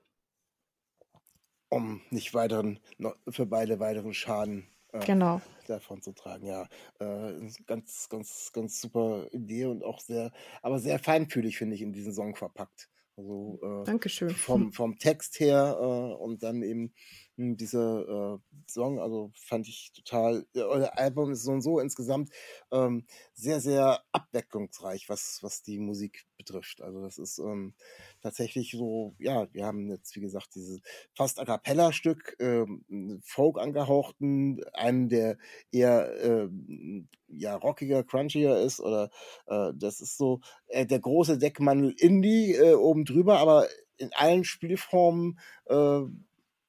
Um 1.71 2.01
nicht 2.11 2.33
weiteren, 2.33 2.81
für 3.29 3.45
beide 3.47 3.79
weiteren 3.79 4.15
Schaden 4.15 4.69
äh, 4.93 5.05
Genau. 5.05 5.43
davon 5.67 6.01
zu 6.01 6.13
tragen. 6.13 6.47
Ja, 6.47 6.67
äh, 6.99 7.33
ganz, 7.67 8.09
ganz, 8.09 8.51
ganz 8.53 8.81
super 8.81 9.29
Idee 9.33 9.67
und 9.67 9.85
auch 9.85 10.01
sehr, 10.01 10.33
aber 10.63 10.79
sehr 10.79 10.99
feinfühlig, 10.99 11.59
finde 11.59 11.75
ich, 11.75 11.83
in 11.83 11.93
diesen 11.93 12.15
Song 12.15 12.35
verpackt. 12.37 12.89
Also 13.17 13.59
äh, 13.63 13.85
Dankeschön. 13.85 14.31
vom, 14.31 14.73
vom 14.73 14.99
Text 14.99 15.41
her 15.41 15.77
äh, 15.79 16.23
und 16.23 16.43
dann 16.43 16.63
eben 16.63 16.95
mh, 17.39 17.57
dieser 17.57 18.35
äh, 18.35 18.39
Song, 18.71 19.01
also 19.01 19.31
fand 19.35 19.69
ich 19.69 19.93
total, 19.95 20.47
äh, 20.55 20.61
euer 20.61 20.99
Album 20.99 21.33
ist 21.33 21.45
so 21.45 21.53
und 21.53 21.63
so 21.63 21.81
insgesamt 21.81 22.31
ähm, 22.71 23.07
sehr, 23.35 23.61
sehr 23.61 24.03
abwechslungsreich, 24.13 25.09
was, 25.09 25.39
was 25.43 25.63
die 25.63 25.79
Musik 25.79 26.27
betrifft. 26.37 26.83
Also 26.83 27.03
das 27.03 27.19
ist 27.19 27.39
ähm, 27.39 27.75
tatsächlich 28.21 28.73
so, 28.73 29.15
ja, 29.19 29.53
wir 29.53 29.65
haben 29.65 29.89
jetzt, 29.91 30.15
wie 30.17 30.21
gesagt, 30.21 30.55
dieses 30.55 30.81
fast 31.15 31.39
A 31.41 31.45
Cappella-Stück, 31.45 32.37
ähm, 32.41 33.21
Folk 33.25 33.59
angehauchten, 33.59 34.63
einen, 34.75 35.09
der 35.09 35.39
eher 35.73 36.13
ähm, 36.23 37.09
ja, 37.29 37.57
rockiger, 37.57 38.05
crunchier 38.05 38.59
ist 38.59 38.81
oder 38.81 39.11
äh, 39.47 39.73
das 39.75 40.01
ist 40.01 40.17
so 40.17 40.41
äh, 40.69 40.87
der 40.87 41.01
große 41.01 41.39
Deckmantel 41.39 41.95
Indie 41.97 42.55
äh, 42.55 42.75
oben 42.75 43.05
drüber, 43.05 43.39
aber 43.39 43.69
in 43.99 44.11
allen 44.15 44.45
Spielformen 44.45 45.39
äh, 45.67 46.01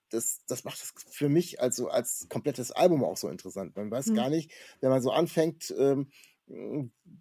das, 0.10 0.42
das 0.48 0.64
macht 0.64 0.82
es 0.82 0.94
für 1.12 1.30
mich 1.30 1.62
also 1.62 1.90
als 1.90 2.28
komplettes 2.30 2.72
Album 2.72 3.04
auch 3.04 3.18
so 3.18 3.30
interessant. 3.30 3.76
Man 3.76 3.92
weiß 3.92 4.12
Mhm. 4.12 4.14
gar 4.14 4.30
nicht, 4.30 4.52
wenn 4.82 4.90
man 4.90 5.02
so 5.02 5.12
anfängt, 5.12 5.74
ähm, 5.78 6.10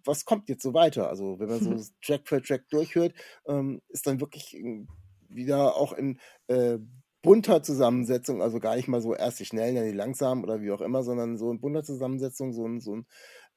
was 0.05 0.25
kommt 0.25 0.49
jetzt 0.49 0.63
so 0.63 0.73
weiter? 0.73 1.07
Also 1.09 1.39
wenn 1.39 1.49
man 1.49 1.61
so 1.61 1.79
Track 2.03 2.27
für 2.27 2.41
Track 2.41 2.67
durchhört, 2.69 3.13
ähm, 3.47 3.81
ist 3.89 4.07
dann 4.07 4.19
wirklich 4.19 4.55
äh, 4.55 4.87
wieder 5.27 5.75
auch 5.75 5.93
in 5.93 6.19
äh, 6.47 6.79
bunter 7.21 7.61
Zusammensetzung, 7.61 8.41
also 8.41 8.59
gar 8.59 8.75
nicht 8.75 8.87
mal 8.87 9.01
so 9.01 9.13
erst 9.13 9.39
die 9.39 9.45
schnellen, 9.45 9.75
dann 9.75 9.85
die 9.85 9.91
langsamen 9.91 10.43
oder 10.43 10.61
wie 10.61 10.71
auch 10.71 10.81
immer, 10.81 11.03
sondern 11.03 11.37
so 11.37 11.51
in 11.51 11.59
bunter 11.59 11.83
Zusammensetzung, 11.83 12.53
so 12.53 12.65
ein, 12.65 12.79
so 12.79 12.95
ein 12.95 13.05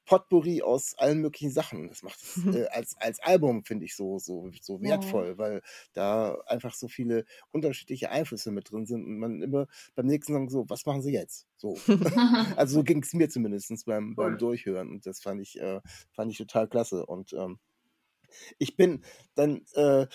Potpourri 0.05 0.61
aus 0.61 0.95
allen 0.97 1.21
möglichen 1.21 1.51
Sachen. 1.51 1.87
Das 1.87 2.03
macht 2.03 2.19
es 2.21 2.45
äh, 2.45 2.67
als, 2.67 2.95
als 2.97 3.19
Album, 3.19 3.63
finde 3.63 3.85
ich, 3.85 3.95
so, 3.95 4.19
so, 4.19 4.51
so 4.61 4.81
wertvoll, 4.81 5.37
weil 5.37 5.61
da 5.93 6.35
einfach 6.45 6.73
so 6.73 6.87
viele 6.87 7.25
unterschiedliche 7.51 8.09
Einflüsse 8.09 8.51
mit 8.51 8.71
drin 8.71 8.85
sind 8.85 9.05
und 9.05 9.19
man 9.19 9.41
immer 9.41 9.67
beim 9.95 10.07
nächsten 10.07 10.33
Song 10.33 10.49
so, 10.49 10.65
was 10.69 10.85
machen 10.85 11.01
sie 11.01 11.13
jetzt? 11.13 11.47
So. 11.55 11.77
also 12.57 12.75
so 12.75 12.83
ging 12.83 13.01
es 13.01 13.13
mir 13.13 13.29
zumindest 13.29 13.85
beim, 13.85 14.15
beim. 14.15 14.37
Durchhören 14.37 14.89
und 14.89 15.05
das 15.05 15.21
fand 15.21 15.41
ich, 15.41 15.59
äh, 15.59 15.79
fand 16.11 16.31
ich 16.31 16.37
total 16.37 16.67
klasse. 16.67 17.05
Und 17.05 17.33
ähm, 17.33 17.59
ich 18.57 18.75
bin 18.75 19.03
dann 19.35 19.61
äh, 19.73 20.07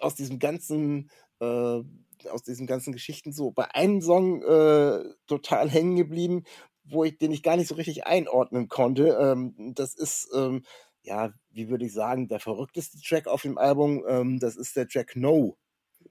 aus 0.00 0.14
diesem 0.14 0.38
ganzen 0.38 1.10
äh, 1.40 1.82
aus 2.26 2.42
diesen 2.42 2.66
ganzen 2.66 2.92
Geschichten 2.92 3.32
so 3.32 3.50
bei 3.52 3.72
einem 3.74 4.00
Song 4.00 4.42
äh, 4.42 5.04
total 5.26 5.70
hängen 5.70 5.96
geblieben, 5.96 6.42
wo 6.90 7.04
ich 7.04 7.18
den 7.18 7.32
ich 7.32 7.42
gar 7.42 7.56
nicht 7.56 7.68
so 7.68 7.74
richtig 7.74 8.06
einordnen 8.06 8.68
konnte. 8.68 9.18
Ähm, 9.20 9.74
das 9.74 9.94
ist 9.94 10.28
ähm, 10.34 10.64
ja, 11.02 11.32
wie 11.50 11.68
würde 11.68 11.86
ich 11.86 11.92
sagen, 11.92 12.28
der 12.28 12.40
verrückteste 12.40 12.98
Track 13.00 13.26
auf 13.26 13.42
dem 13.42 13.58
Album. 13.58 14.04
Ähm, 14.06 14.38
das 14.38 14.56
ist 14.56 14.76
der 14.76 14.88
Track 14.88 15.16
No. 15.16 15.56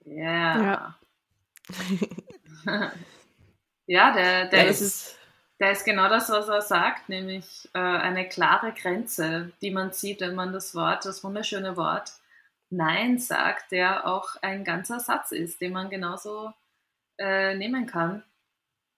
Ja. 0.05 0.97
Ja, 3.85 4.11
der, 4.13 4.45
der 4.47 4.59
ja, 4.59 4.65
das 4.67 4.81
ist, 4.81 5.07
ist, 5.07 5.19
der 5.59 5.71
ist 5.71 5.85
genau 5.85 6.09
das, 6.09 6.29
was 6.29 6.47
er 6.47 6.61
sagt, 6.61 7.09
nämlich 7.09 7.69
äh, 7.73 7.79
eine 7.79 8.27
klare 8.27 8.73
Grenze, 8.73 9.51
die 9.61 9.71
man 9.71 9.91
sieht, 9.91 10.21
wenn 10.21 10.35
man 10.35 10.53
das 10.53 10.75
Wort, 10.75 11.05
das 11.05 11.23
wunderschöne 11.23 11.77
Wort 11.77 12.13
Nein 12.69 13.17
sagt, 13.17 13.71
der 13.71 14.05
auch 14.07 14.35
ein 14.41 14.65
ganzer 14.65 14.99
Satz 14.99 15.31
ist, 15.31 15.61
den 15.61 15.71
man 15.71 15.89
genauso 15.89 16.51
äh, 17.17 17.55
nehmen 17.55 17.85
kann. 17.85 18.23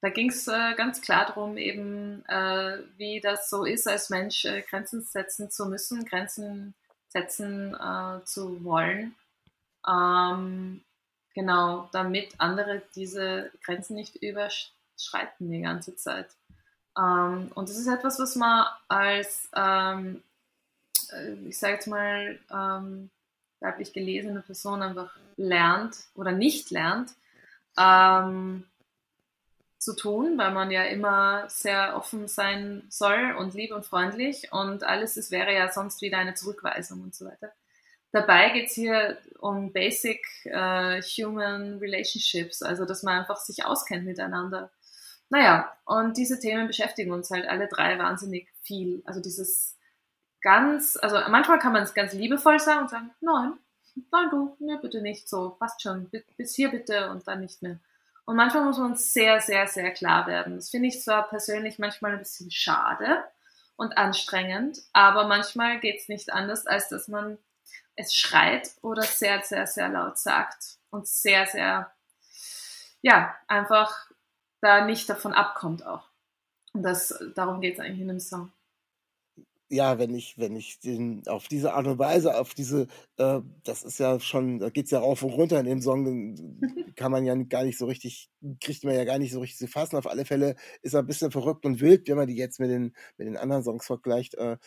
Da 0.01 0.09
ging 0.09 0.29
es 0.29 0.47
äh, 0.47 0.75
ganz 0.75 1.01
klar 1.01 1.25
darum, 1.25 1.57
eben, 1.57 2.23
äh, 2.27 2.79
wie 2.97 3.19
das 3.19 3.49
so 3.49 3.65
ist, 3.65 3.87
als 3.87 4.09
Mensch 4.09 4.45
äh, 4.45 4.61
Grenzen 4.61 5.01
setzen 5.01 5.51
zu 5.51 5.65
müssen, 5.65 6.05
Grenzen 6.05 6.73
setzen 7.09 7.75
äh, 7.75 8.23
zu 8.23 8.63
wollen. 8.63 9.15
Ähm, 9.87 10.81
genau, 11.33 11.89
damit 11.91 12.33
andere 12.37 12.81
diese 12.95 13.51
Grenzen 13.63 13.95
nicht 13.95 14.15
überschreiten 14.15 15.51
die 15.51 15.61
ganze 15.61 15.95
Zeit. 15.95 16.29
Ähm, 16.97 17.51
und 17.55 17.69
das 17.69 17.77
ist 17.77 17.87
etwas, 17.87 18.19
was 18.19 18.35
man 18.35 18.67
als, 18.87 19.49
ähm, 19.53 20.23
äh, 21.11 21.33
ich 21.47 21.57
sage 21.57 21.73
jetzt 21.73 21.87
mal, 21.87 22.39
ähm, 22.51 23.09
weiblich 23.59 23.91
gelesene 23.91 24.41
Person 24.41 24.81
einfach 24.81 25.13
lernt 25.35 25.97
oder 26.15 26.31
nicht 26.31 26.71
lernt 26.71 27.13
ähm, 27.77 28.65
zu 29.79 29.95
tun, 29.95 30.37
weil 30.37 30.51
man 30.51 30.71
ja 30.71 30.83
immer 30.83 31.49
sehr 31.49 31.95
offen 31.95 32.27
sein 32.27 32.83
soll 32.89 33.33
und 33.37 33.53
lieb 33.53 33.73
und 33.73 33.85
freundlich 33.85 34.51
und 34.51 34.83
alles, 34.83 35.17
es 35.17 35.31
wäre 35.31 35.53
ja 35.53 35.71
sonst 35.71 36.01
wieder 36.01 36.17
eine 36.17 36.35
Zurückweisung 36.35 37.01
und 37.01 37.15
so 37.15 37.25
weiter. 37.25 37.51
Dabei 38.11 38.49
geht 38.49 38.67
es 38.67 38.73
hier 38.73 39.17
um 39.39 39.71
Basic 39.71 40.19
äh, 40.45 41.01
Human 41.01 41.77
Relationships, 41.77 42.61
also 42.61 42.85
dass 42.85 43.03
man 43.03 43.19
einfach 43.19 43.37
sich 43.37 43.65
auskennt 43.65 44.05
miteinander. 44.05 44.71
Naja, 45.29 45.71
und 45.85 46.17
diese 46.17 46.39
Themen 46.39 46.67
beschäftigen 46.67 47.11
uns 47.11 47.29
halt 47.29 47.47
alle 47.47 47.67
drei 47.67 47.97
wahnsinnig 47.99 48.49
viel. 48.63 49.01
Also 49.05 49.21
dieses 49.21 49.77
ganz, 50.41 50.97
also 51.01 51.17
manchmal 51.29 51.59
kann 51.59 51.71
man 51.73 51.83
es 51.83 51.93
ganz 51.93 52.13
liebevoll 52.13 52.59
sagen 52.59 52.81
und 52.81 52.89
sagen, 52.89 53.11
nein, 53.21 53.53
nein 54.11 54.29
du, 54.31 54.55
nee, 54.59 54.77
bitte 54.81 55.01
nicht 55.01 55.29
so, 55.29 55.51
passt 55.51 55.81
schon, 55.81 56.09
bi- 56.09 56.25
bis 56.35 56.55
hier 56.55 56.69
bitte 56.69 57.11
und 57.11 57.27
dann 57.27 57.41
nicht 57.41 57.61
mehr. 57.61 57.79
Und 58.29 58.35
manchmal 58.35 58.63
muss 58.63 58.77
man 58.77 58.95
sehr, 58.95 59.41
sehr, 59.41 59.65
sehr 59.65 59.91
klar 59.91 60.27
werden. 60.27 60.55
Das 60.55 60.69
finde 60.69 60.87
ich 60.87 61.01
zwar 61.01 61.27
persönlich 61.27 61.79
manchmal 61.79 62.11
ein 62.11 62.19
bisschen 62.19 62.51
schade 62.51 63.23
und 63.75 63.97
anstrengend, 63.97 64.83
aber 64.93 65.27
manchmal 65.27 65.79
geht 65.79 65.99
es 65.99 66.09
nicht 66.09 66.31
anders, 66.31 66.67
als 66.67 66.89
dass 66.89 67.07
man 67.07 67.39
es 67.95 68.13
schreit 68.13 68.69
oder 68.83 69.01
sehr, 69.01 69.41
sehr, 69.41 69.65
sehr 69.65 69.89
laut 69.89 70.19
sagt 70.19 70.77
und 70.91 71.07
sehr, 71.07 71.47
sehr, 71.47 71.91
ja, 73.01 73.35
einfach 73.47 74.11
da 74.61 74.85
nicht 74.85 75.09
davon 75.09 75.33
abkommt 75.33 75.83
auch. 75.83 76.07
Und 76.73 76.83
das, 76.83 77.11
darum 77.33 77.61
geht 77.61 77.79
es 77.79 77.79
eigentlich 77.79 78.01
in 78.01 78.09
dem 78.09 78.19
Song. 78.19 78.51
Ja, 79.69 79.99
wenn 79.99 80.13
ich, 80.15 80.37
wenn 80.37 80.55
ich 80.55 80.79
den 80.79 81.23
auf 81.27 81.47
diese 81.47 81.73
Art 81.73 81.87
und 81.87 81.99
Weise, 81.99 82.37
auf 82.39 82.53
diese, 82.53 82.87
äh, 83.17 83.39
das 83.63 83.83
ist 83.83 83.99
ja 83.99 84.19
schon, 84.19 84.59
da 84.59 84.69
geht's 84.69 84.91
ja 84.91 84.99
rauf 84.99 85.21
und 85.23 85.31
runter 85.31 85.59
in 85.59 85.65
dem 85.67 85.81
Song, 85.81 86.35
kann 86.95 87.11
man 87.11 87.25
ja 87.25 87.35
gar 87.35 87.63
nicht 87.63 87.77
so 87.77 87.85
richtig, 87.85 88.29
kriegt 88.61 88.83
man 88.83 88.95
ja 88.95 89.03
gar 89.05 89.19
nicht 89.19 89.31
so 89.31 89.39
richtig 89.39 89.59
zu 89.59 89.67
fassen. 89.67 89.95
Auf 89.97 90.07
alle 90.07 90.25
Fälle 90.25 90.55
ist 90.81 90.93
er 90.93 91.01
ein 91.01 91.07
bisschen 91.07 91.31
verrückt 91.31 91.65
und 91.65 91.81
wild, 91.81 92.07
wenn 92.07 92.17
man 92.17 92.27
die 92.27 92.35
jetzt 92.35 92.59
mit 92.59 92.69
den, 92.69 92.95
mit 93.17 93.27
den 93.27 93.37
anderen 93.37 93.63
Songs 93.63 93.85
vergleicht. 93.85 94.35
Äh, 94.35 94.57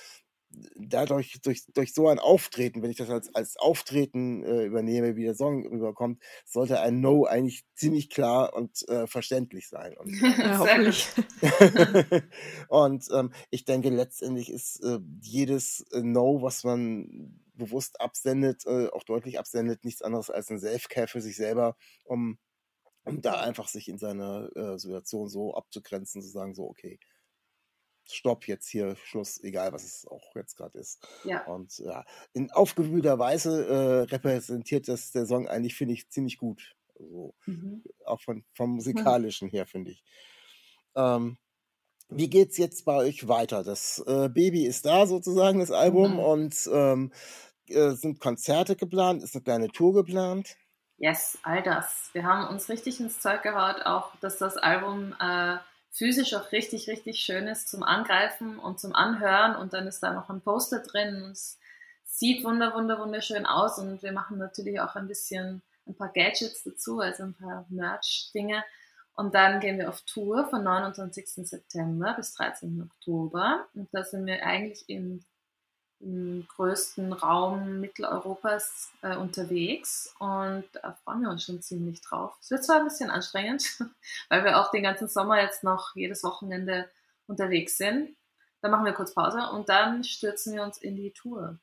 dadurch, 0.76 1.40
durch, 1.42 1.64
durch 1.72 1.94
so 1.94 2.08
ein 2.08 2.18
Auftreten, 2.18 2.82
wenn 2.82 2.90
ich 2.90 2.96
das 2.96 3.10
als, 3.10 3.34
als 3.34 3.56
Auftreten 3.56 4.44
äh, 4.44 4.64
übernehme, 4.64 5.16
wie 5.16 5.24
der 5.24 5.34
Song 5.34 5.66
rüberkommt, 5.66 6.22
sollte 6.44 6.80
ein 6.80 7.00
No 7.00 7.24
eigentlich 7.24 7.64
ziemlich 7.74 8.10
klar 8.10 8.54
und 8.54 8.86
äh, 8.88 9.06
verständlich 9.06 9.68
sein. 9.68 9.96
Und, 9.96 10.10
Sehr 10.18 10.58
hoffentlich. 10.58 11.08
und 12.68 13.06
ähm, 13.12 13.32
ich 13.50 13.64
denke, 13.64 13.90
letztendlich 13.90 14.50
ist 14.50 14.82
äh, 14.84 14.98
jedes 15.20 15.84
äh, 15.92 16.02
No, 16.02 16.42
was 16.42 16.64
man 16.64 17.40
bewusst 17.54 18.00
absendet, 18.00 18.66
äh, 18.66 18.88
auch 18.88 19.04
deutlich 19.04 19.38
absendet, 19.38 19.84
nichts 19.84 20.02
anderes 20.02 20.30
als 20.30 20.50
ein 20.50 20.58
Self-Care 20.58 21.06
für 21.06 21.20
sich 21.20 21.36
selber, 21.36 21.76
um, 22.04 22.38
um 23.04 23.20
da 23.20 23.40
einfach 23.40 23.68
sich 23.68 23.88
in 23.88 23.98
seiner 23.98 24.48
äh, 24.56 24.78
Situation 24.78 25.28
so 25.28 25.54
abzugrenzen, 25.54 26.22
zu 26.22 26.28
sagen, 26.28 26.54
so, 26.54 26.64
okay, 26.64 26.98
Stopp, 28.10 28.46
jetzt 28.48 28.68
hier 28.68 28.96
Schluss, 28.96 29.42
egal 29.42 29.72
was 29.72 29.84
es 29.84 30.06
auch 30.06 30.34
jetzt 30.34 30.56
gerade 30.56 30.78
ist. 30.78 31.06
Ja. 31.24 31.44
Und 31.46 31.78
ja, 31.78 32.04
in 32.32 32.50
aufgewühlter 32.50 33.18
Weise 33.18 33.66
äh, 33.66 34.02
repräsentiert 34.12 34.88
das 34.88 35.12
der 35.12 35.26
Song 35.26 35.48
eigentlich, 35.48 35.74
finde 35.74 35.94
ich, 35.94 36.08
ziemlich 36.10 36.38
gut. 36.38 36.76
Also, 36.98 37.34
Mhm. 37.46 37.82
auch 38.04 38.20
von, 38.20 38.44
vom 38.54 38.70
musikalischen 38.76 39.48
her, 39.48 39.66
finde 39.66 39.92
ich. 39.92 40.04
Ähm, 40.96 41.38
wie 42.10 42.28
geht's 42.30 42.58
jetzt 42.58 42.84
bei 42.84 42.96
euch 42.96 43.28
weiter? 43.28 43.64
Das 43.64 43.98
äh, 44.06 44.28
Baby 44.28 44.66
ist 44.66 44.86
da 44.86 45.06
sozusagen, 45.06 45.60
das 45.60 45.70
Album, 45.70 46.14
Mhm. 46.14 46.18
und 46.18 46.70
ähm, 46.72 47.12
äh, 47.68 47.92
sind 47.92 48.20
Konzerte 48.20 48.76
geplant? 48.76 49.22
Ist 49.22 49.34
eine 49.36 49.44
kleine 49.44 49.68
Tour 49.72 49.94
geplant? 49.94 50.56
Yes, 50.98 51.38
all 51.42 51.62
das. 51.62 52.10
Wir 52.12 52.24
haben 52.24 52.48
uns 52.48 52.68
richtig 52.68 53.00
ins 53.00 53.18
Zeug 53.20 53.42
gehaut, 53.42 53.82
auch 53.84 54.14
dass 54.20 54.38
das 54.38 54.56
Album 54.56 55.14
äh, 55.20 55.56
physisch 55.92 56.34
auch 56.34 56.50
richtig, 56.52 56.88
richtig 56.88 57.20
schön 57.20 57.46
ist 57.46 57.68
zum 57.68 57.82
Angreifen 57.82 58.58
und 58.58 58.80
zum 58.80 58.94
Anhören. 58.94 59.54
Und 59.54 59.74
dann 59.74 59.86
ist 59.86 60.02
da 60.02 60.12
noch 60.12 60.30
ein 60.30 60.40
Poster 60.40 60.80
drin. 60.80 61.22
Und 61.22 61.32
es 61.32 61.58
sieht 62.04 62.44
wunder, 62.44 62.74
wunder, 62.74 62.98
wunderschön 62.98 63.46
aus. 63.46 63.78
Und 63.78 64.02
wir 64.02 64.12
machen 64.12 64.38
natürlich 64.38 64.80
auch 64.80 64.96
ein 64.96 65.06
bisschen 65.06 65.62
ein 65.86 65.94
paar 65.94 66.12
Gadgets 66.12 66.64
dazu, 66.64 67.00
also 67.00 67.24
ein 67.24 67.34
paar 67.34 67.66
Merch-Dinge. 67.68 68.64
Und 69.14 69.34
dann 69.34 69.60
gehen 69.60 69.78
wir 69.78 69.90
auf 69.90 70.00
Tour 70.02 70.48
von 70.48 70.64
29. 70.64 71.46
September 71.46 72.14
bis 72.16 72.32
13. 72.34 72.90
Oktober. 72.90 73.66
Und 73.74 73.88
da 73.92 74.02
sind 74.02 74.24
wir 74.24 74.44
eigentlich 74.44 74.88
im 74.88 75.22
im 76.02 76.46
größten 76.48 77.12
Raum 77.12 77.80
Mitteleuropas 77.80 78.90
äh, 79.02 79.16
unterwegs 79.16 80.14
und 80.18 80.64
da 80.74 80.92
freuen 81.04 81.22
wir 81.22 81.30
uns 81.30 81.44
schon 81.44 81.62
ziemlich 81.62 82.00
drauf. 82.00 82.36
Es 82.40 82.50
wird 82.50 82.64
zwar 82.64 82.78
ein 82.78 82.84
bisschen 82.84 83.10
anstrengend, 83.10 83.78
weil 84.28 84.44
wir 84.44 84.60
auch 84.60 84.70
den 84.70 84.82
ganzen 84.82 85.08
Sommer 85.08 85.40
jetzt 85.40 85.64
noch 85.64 85.94
jedes 85.94 86.24
Wochenende 86.24 86.88
unterwegs 87.26 87.78
sind. 87.78 88.16
Dann 88.60 88.70
machen 88.70 88.84
wir 88.84 88.92
kurz 88.92 89.14
Pause 89.14 89.48
und 89.52 89.68
dann 89.68 90.04
stürzen 90.04 90.54
wir 90.54 90.62
uns 90.62 90.78
in 90.78 90.96
die 90.96 91.12
Tour. 91.12 91.58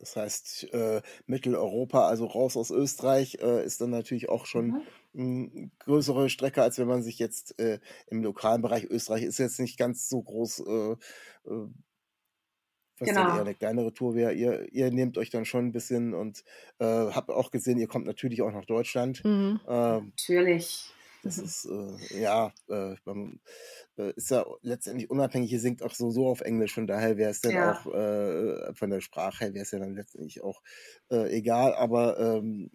Das 0.00 0.16
heißt, 0.16 0.72
äh, 0.72 1.02
Mitteleuropa, 1.26 2.08
also 2.08 2.26
raus 2.26 2.56
aus 2.56 2.70
Österreich, 2.70 3.36
äh, 3.42 3.64
ist 3.64 3.80
dann 3.82 3.90
natürlich 3.90 4.28
auch 4.30 4.46
schon 4.46 4.74
Mhm. 4.74 4.82
eine 5.14 5.70
größere 5.80 6.30
Strecke, 6.30 6.62
als 6.62 6.78
wenn 6.78 6.88
man 6.88 7.02
sich 7.02 7.18
jetzt 7.18 7.58
äh, 7.60 7.80
im 8.08 8.22
lokalen 8.22 8.62
Bereich, 8.62 8.84
Österreich 8.84 9.24
ist 9.24 9.38
jetzt 9.38 9.60
nicht 9.60 9.78
ganz 9.78 10.08
so 10.08 10.22
groß, 10.22 10.60
äh, 10.66 10.92
äh, 10.92 11.68
was 12.98 13.12
dann 13.12 13.26
Genau. 13.26 13.34
eher 13.34 13.40
eine 13.42 13.54
kleinere 13.54 13.92
Tour 13.94 14.14
wäre. 14.14 14.32
Ihr, 14.34 14.72
ihr 14.72 14.90
nehmt 14.90 15.16
euch 15.18 15.30
dann 15.30 15.44
schon 15.46 15.66
ein 15.66 15.72
bisschen 15.72 16.12
und 16.14 16.44
äh, 16.78 16.84
habt 16.84 17.30
auch 17.30 17.50
gesehen, 17.50 17.78
ihr 17.78 17.88
kommt 17.88 18.06
natürlich 18.06 18.42
auch 18.42 18.52
nach 18.52 18.66
Deutschland. 18.66 19.22
Mhm. 19.24 19.60
Ähm, 19.66 20.12
Natürlich. 20.16 20.92
Das 21.22 21.38
ist, 21.38 21.66
äh, 21.66 22.20
ja, 22.20 22.52
äh, 22.68 22.96
man, 23.04 23.40
äh, 23.98 24.12
ist 24.16 24.30
ja 24.30 24.44
letztendlich 24.62 25.10
unabhängig, 25.10 25.52
ihr 25.52 25.60
singt 25.60 25.82
auch 25.82 25.94
so, 25.94 26.10
so 26.10 26.26
auf 26.28 26.40
Englisch, 26.42 26.74
von 26.74 26.86
daher 26.86 27.16
wäre 27.18 27.30
es 27.30 27.40
dann 27.42 27.56
Ja. 27.56 27.58
auch, 27.58 27.86
äh, 27.86 28.74
von 28.74 28.90
der 28.90 29.00
Sprache 29.00 29.44
her 29.46 29.54
wäre 29.54 29.62
es 29.64 29.70
ja 29.72 29.78
dann 29.78 29.94
letztendlich 29.96 30.42
auch 30.42 30.62
äh, 31.10 31.30
egal, 31.36 31.74
aber 31.74 32.18
ähm, 32.18 32.70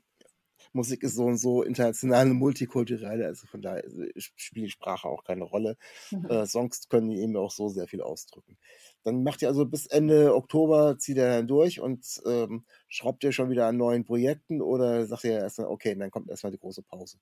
Musik 0.73 1.03
ist 1.03 1.15
so 1.15 1.25
und 1.25 1.37
so 1.37 1.63
international 1.63 2.29
und 2.31 2.37
multikulturell, 2.37 3.23
also 3.23 3.47
von 3.47 3.61
daher 3.61 3.83
also, 3.85 4.03
spielt 4.15 4.65
die 4.67 4.71
Sprache 4.71 5.07
auch 5.07 5.23
keine 5.23 5.43
Rolle. 5.45 5.77
Mhm. 6.11 6.29
Äh, 6.29 6.45
Songs 6.45 6.87
können 6.89 7.11
eben 7.11 7.37
auch 7.37 7.51
so 7.51 7.69
sehr 7.69 7.87
viel 7.87 8.01
ausdrücken. 8.01 8.57
Dann 9.03 9.23
macht 9.23 9.41
ihr 9.41 9.47
also 9.49 9.65
bis 9.65 9.85
Ende 9.87 10.35
Oktober, 10.35 10.97
zieht 10.99 11.17
ihr 11.17 11.27
dann 11.29 11.47
durch 11.47 11.79
und 11.79 12.21
ähm, 12.25 12.65
schraubt 12.87 13.23
ihr 13.23 13.31
schon 13.31 13.49
wieder 13.49 13.67
an 13.67 13.77
neuen 13.77 14.05
Projekten 14.05 14.61
oder 14.61 15.05
sagt 15.07 15.23
ihr 15.25 15.33
erstmal, 15.39 15.67
okay, 15.67 15.95
dann 15.95 16.11
kommt 16.11 16.29
erstmal 16.29 16.51
die 16.51 16.59
große 16.59 16.83
Pause? 16.83 17.17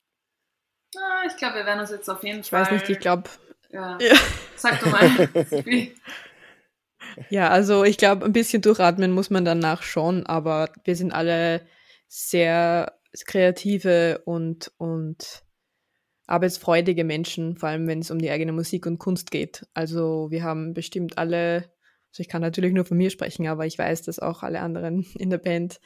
Ah, 0.98 1.24
ich 1.28 1.38
glaube, 1.38 1.56
wir 1.56 1.66
werden 1.66 1.80
uns 1.80 1.92
jetzt 1.92 2.10
auf 2.10 2.24
jeden 2.24 2.42
ich 2.42 2.50
Fall. 2.50 2.64
Ich 2.64 2.72
weiß 2.72 2.82
nicht, 2.82 2.90
ich 2.90 3.00
glaube. 3.00 3.30
Ja. 3.72 3.98
ja. 4.00 4.16
Sag 4.56 4.80
du 4.80 4.90
mal. 4.90 5.30
ja, 7.30 7.50
also 7.50 7.84
ich 7.84 7.98
glaube, 7.98 8.26
ein 8.26 8.34
bisschen 8.34 8.62
durchatmen 8.62 9.12
muss 9.12 9.30
man 9.30 9.46
danach 9.46 9.84
schon, 9.84 10.26
aber 10.26 10.70
wir 10.84 10.96
sind 10.96 11.12
alle 11.12 11.62
sehr 12.08 13.00
kreative 13.26 14.22
und, 14.26 14.72
und 14.78 15.44
arbeitsfreudige 16.28 17.04
Menschen, 17.04 17.58
vor 17.58 17.70
allem 17.70 17.88
wenn 17.88 18.00
es 18.00 18.12
um 18.12 18.20
die 18.20 18.30
eigene 18.30 18.52
Musik 18.52 18.86
und 18.86 19.00
Kunst 19.00 19.32
geht. 19.32 19.66
Also 19.74 20.28
wir 20.30 20.44
haben 20.44 20.74
bestimmt 20.74 21.18
alle, 21.18 21.72
also 22.12 22.22
ich 22.22 22.30
kann 22.30 22.42
natürlich 22.42 22.74
nur 22.74 22.86
von 22.86 22.98
mir 22.98 23.10
sprechen, 23.10 23.48
aber 23.48 23.66
ich 23.66 23.78
weiß, 23.78 24.04
dass 24.04 24.20
auch 24.20 24.44
alle 24.44 24.62
anderen 24.62 25.06
in 25.16 25.30
der 25.30 25.38
Band 25.38 25.80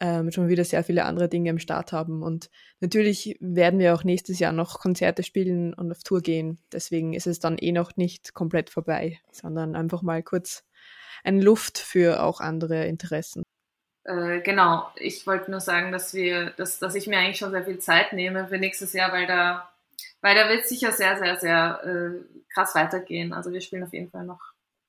ähm, 0.00 0.30
schon 0.30 0.48
wieder 0.48 0.64
sehr 0.64 0.84
viele 0.84 1.04
andere 1.04 1.28
Dinge 1.28 1.50
im 1.50 1.58
Start 1.58 1.92
haben. 1.92 2.22
Und 2.22 2.50
natürlich 2.80 3.36
werden 3.40 3.80
wir 3.80 3.94
auch 3.94 4.04
nächstes 4.04 4.38
Jahr 4.38 4.52
noch 4.52 4.78
Konzerte 4.78 5.22
spielen 5.22 5.74
und 5.74 5.90
auf 5.90 6.02
Tour 6.02 6.20
gehen. 6.20 6.60
Deswegen 6.72 7.14
ist 7.14 7.26
es 7.26 7.40
dann 7.40 7.58
eh 7.58 7.72
noch 7.72 7.96
nicht 7.96 8.34
komplett 8.34 8.70
vorbei, 8.70 9.18
sondern 9.32 9.74
einfach 9.74 10.02
mal 10.02 10.22
kurz 10.22 10.64
ein 11.24 11.40
Luft 11.40 11.78
für 11.78 12.22
auch 12.22 12.40
andere 12.40 12.86
Interessen. 12.86 13.42
Äh, 14.04 14.40
genau, 14.40 14.88
ich 14.96 15.26
wollte 15.26 15.50
nur 15.50 15.60
sagen, 15.60 15.92
dass 15.92 16.14
wir, 16.14 16.50
dass, 16.50 16.78
dass 16.78 16.94
ich 16.94 17.06
mir 17.06 17.18
eigentlich 17.18 17.38
schon 17.38 17.50
sehr 17.50 17.64
viel 17.64 17.78
Zeit 17.78 18.12
nehme 18.12 18.48
für 18.48 18.58
nächstes 18.58 18.92
Jahr, 18.92 19.12
weil 19.12 19.26
da, 19.26 19.68
weil 20.20 20.34
da 20.34 20.48
wird 20.48 20.66
sicher 20.66 20.92
sehr, 20.92 21.18
sehr, 21.18 21.36
sehr 21.36 21.80
äh, 21.84 22.38
krass 22.54 22.74
weitergehen. 22.74 23.32
Also 23.32 23.52
wir 23.52 23.60
spielen 23.60 23.82
auf 23.82 23.92
jeden 23.92 24.10
Fall 24.10 24.24
noch 24.24 24.40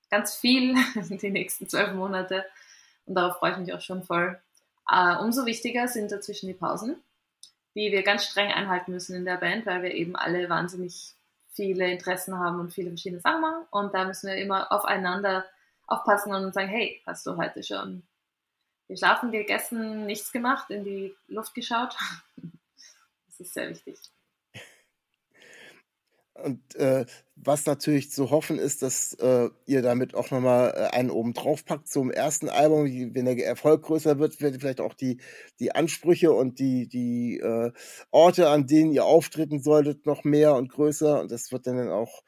ganz 0.10 0.36
viel 0.36 0.76
die 1.10 1.32
nächsten 1.32 1.68
zwölf 1.68 1.94
Monate 1.94 2.46
und 3.06 3.16
darauf 3.16 3.38
freue 3.38 3.54
ich 3.54 3.58
mich 3.58 3.74
auch 3.74 3.82
schon 3.82 4.04
voll. 4.04 4.40
Äh, 4.90 5.18
umso 5.18 5.46
wichtiger 5.46 5.88
sind 5.88 6.12
dazwischen 6.12 6.48
die 6.48 6.54
Pausen, 6.54 7.02
die 7.76 7.92
wir 7.92 8.04
ganz 8.04 8.26
streng 8.26 8.52
einhalten 8.52 8.92
müssen 8.92 9.16
in 9.16 9.26
der 9.26 9.38
Band, 9.38 9.66
weil 9.66 9.84
wir 9.84 9.94
eben 9.94 10.16
alle 10.16 10.50
wahnsinnig 10.50 11.14
viele 11.52 11.92
Interessen 11.92 12.38
haben 12.40 12.60
und 12.60 12.74
viele 12.74 12.90
verschiedene 12.90 13.22
Sachen 13.22 13.42
machen. 13.42 13.66
Und 13.72 13.94
da 13.94 14.06
müssen 14.06 14.28
wir 14.28 14.36
immer 14.38 14.72
aufeinander 14.72 15.46
aufpassen 15.88 16.34
und 16.34 16.54
sagen, 16.54 16.70
hey, 16.70 17.02
hast 17.06 17.26
du 17.26 17.38
heute 17.38 17.64
schon 17.64 18.04
geschlafen, 18.88 19.32
gegessen, 19.32 20.06
nichts 20.06 20.32
gemacht, 20.32 20.70
in 20.70 20.84
die 20.84 21.16
Luft 21.28 21.54
geschaut? 21.54 21.96
Das 23.28 23.48
ist 23.48 23.54
sehr 23.54 23.70
wichtig. 23.70 23.98
Und 26.44 26.76
äh, 26.76 27.06
was 27.36 27.66
natürlich 27.66 28.12
zu 28.12 28.32
hoffen 28.32 28.60
ist, 28.60 28.82
dass 28.82 29.14
äh, 29.16 29.50
ihr 29.66 29.82
damit 29.82 30.16
auch 30.16 30.32
nochmal 30.32 30.74
äh, 30.76 30.96
einen 30.96 31.10
oben 31.10 31.34
drauf 31.34 31.66
packt 31.66 31.88
zum 31.88 32.12
ersten 32.12 32.50
Album. 32.50 32.86
Wenn 32.86 33.26
der 33.26 33.46
Erfolg 33.46 33.84
größer 33.84 34.20
wird, 34.20 34.42
werden 34.42 34.60
vielleicht 34.60 34.82
auch 34.82 34.94
die, 34.94 35.20
die 35.60 35.74
Ansprüche 35.74 36.32
und 36.32 36.60
die, 36.60 36.88
die 36.88 37.40
äh, 37.40 37.72
Orte, 38.12 38.50
an 38.50 38.68
denen 38.68 38.92
ihr 38.92 39.06
auftreten 39.06 39.62
solltet, 39.62 40.06
noch 40.06 40.24
mehr 40.24 40.56
und 40.56 40.70
größer. 40.70 41.22
Und 41.22 41.32
das 41.32 41.52
wird 41.52 41.68
dann 41.68 41.90
auch 41.90 42.24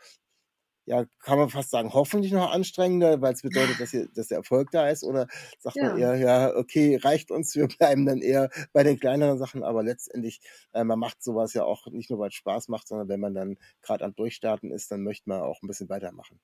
ja, 0.91 1.05
kann 1.21 1.39
man 1.39 1.49
fast 1.49 1.71
sagen, 1.71 1.93
hoffentlich 1.93 2.33
noch 2.33 2.51
anstrengender, 2.51 3.21
weil 3.21 3.31
es 3.31 3.41
bedeutet, 3.41 3.79
dass, 3.79 3.91
hier, 3.91 4.09
dass 4.13 4.27
der 4.27 4.39
Erfolg 4.39 4.71
da 4.71 4.89
ist? 4.89 5.05
Oder 5.05 5.27
sagt 5.57 5.77
ja. 5.77 5.83
man 5.85 5.97
eher, 5.97 6.15
ja, 6.17 6.53
okay, 6.53 6.97
reicht 6.97 7.31
uns, 7.31 7.55
wir 7.55 7.69
bleiben 7.69 8.05
dann 8.05 8.17
eher 8.17 8.49
bei 8.73 8.83
den 8.83 8.99
kleineren 8.99 9.37
Sachen, 9.37 9.63
aber 9.63 9.83
letztendlich, 9.83 10.41
äh, 10.73 10.83
man 10.83 10.99
macht 10.99 11.23
sowas 11.23 11.53
ja 11.53 11.63
auch 11.63 11.87
nicht 11.87 12.09
nur, 12.09 12.19
weil 12.19 12.27
es 12.27 12.35
Spaß 12.35 12.67
macht, 12.67 12.89
sondern 12.89 13.07
wenn 13.07 13.21
man 13.21 13.33
dann 13.33 13.55
gerade 13.81 14.03
am 14.03 14.13
Durchstarten 14.15 14.69
ist, 14.69 14.91
dann 14.91 15.01
möchte 15.03 15.29
man 15.29 15.39
auch 15.39 15.61
ein 15.63 15.67
bisschen 15.67 15.87
weitermachen. 15.87 16.41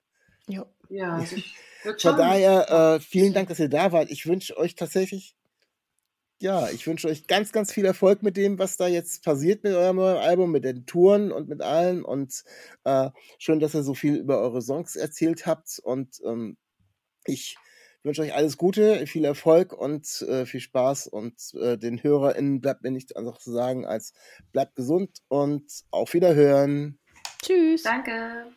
Ja, 0.47 0.65
ja 0.87 1.15
also 1.15 1.35
Von 1.99 2.15
daher, 2.15 2.95
äh, 2.95 2.99
vielen 3.01 3.33
Dank, 3.33 3.49
dass 3.49 3.59
ihr 3.59 3.67
da 3.67 3.91
wart. 3.91 4.09
Ich 4.11 4.27
wünsche 4.27 4.55
euch 4.55 4.75
tatsächlich 4.75 5.35
ja, 6.39 6.69
ich 6.69 6.85
wünsche 6.85 7.07
euch 7.07 7.27
ganz, 7.27 7.51
ganz 7.51 7.73
viel 7.73 7.85
Erfolg 7.85 8.21
mit 8.21 8.37
dem, 8.37 8.59
was 8.59 8.77
da 8.77 8.87
jetzt 8.87 9.23
passiert 9.23 9.63
mit 9.63 9.73
eurem 9.73 9.95
neuen 9.95 10.17
Album, 10.17 10.51
mit 10.51 10.63
den 10.63 10.85
Touren 10.85 11.31
und 11.31 11.49
mit 11.49 11.61
allen. 11.61 12.03
Und 12.03 12.43
äh, 12.83 13.09
schön, 13.39 13.59
dass 13.59 13.73
ihr 13.73 13.83
so 13.83 13.93
viel 13.93 14.15
über 14.15 14.39
eure 14.39 14.61
Songs 14.61 14.95
erzählt 14.95 15.47
habt. 15.47 15.79
Und 15.79 16.21
ähm, 16.25 16.57
ich 17.25 17.57
wünsche 18.03 18.21
euch 18.21 18.35
alles 18.35 18.57
Gute, 18.57 19.07
viel 19.07 19.25
Erfolg 19.25 19.73
und 19.73 20.21
äh, 20.21 20.45
viel 20.45 20.59
Spaß. 20.59 21.07
Und 21.07 21.53
äh, 21.55 21.77
den 21.77 22.03
HörerInnen 22.03 22.61
bleibt 22.61 22.83
mir 22.83 22.91
nichts 22.91 23.15
anderes 23.15 23.39
zu 23.39 23.51
sagen 23.51 23.85
als 23.85 24.13
bleibt 24.51 24.75
gesund 24.75 25.21
und 25.27 25.85
auf 25.89 26.13
Wiederhören. 26.13 26.99
Tschüss. 27.43 27.83
Danke. 27.83 28.47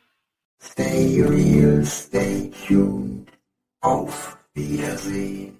Stay 0.62 1.22
real, 1.22 1.82
stay 1.86 2.50
tuned. 2.66 3.30
Auf 3.80 4.36
Wiedersehen. 4.52 5.59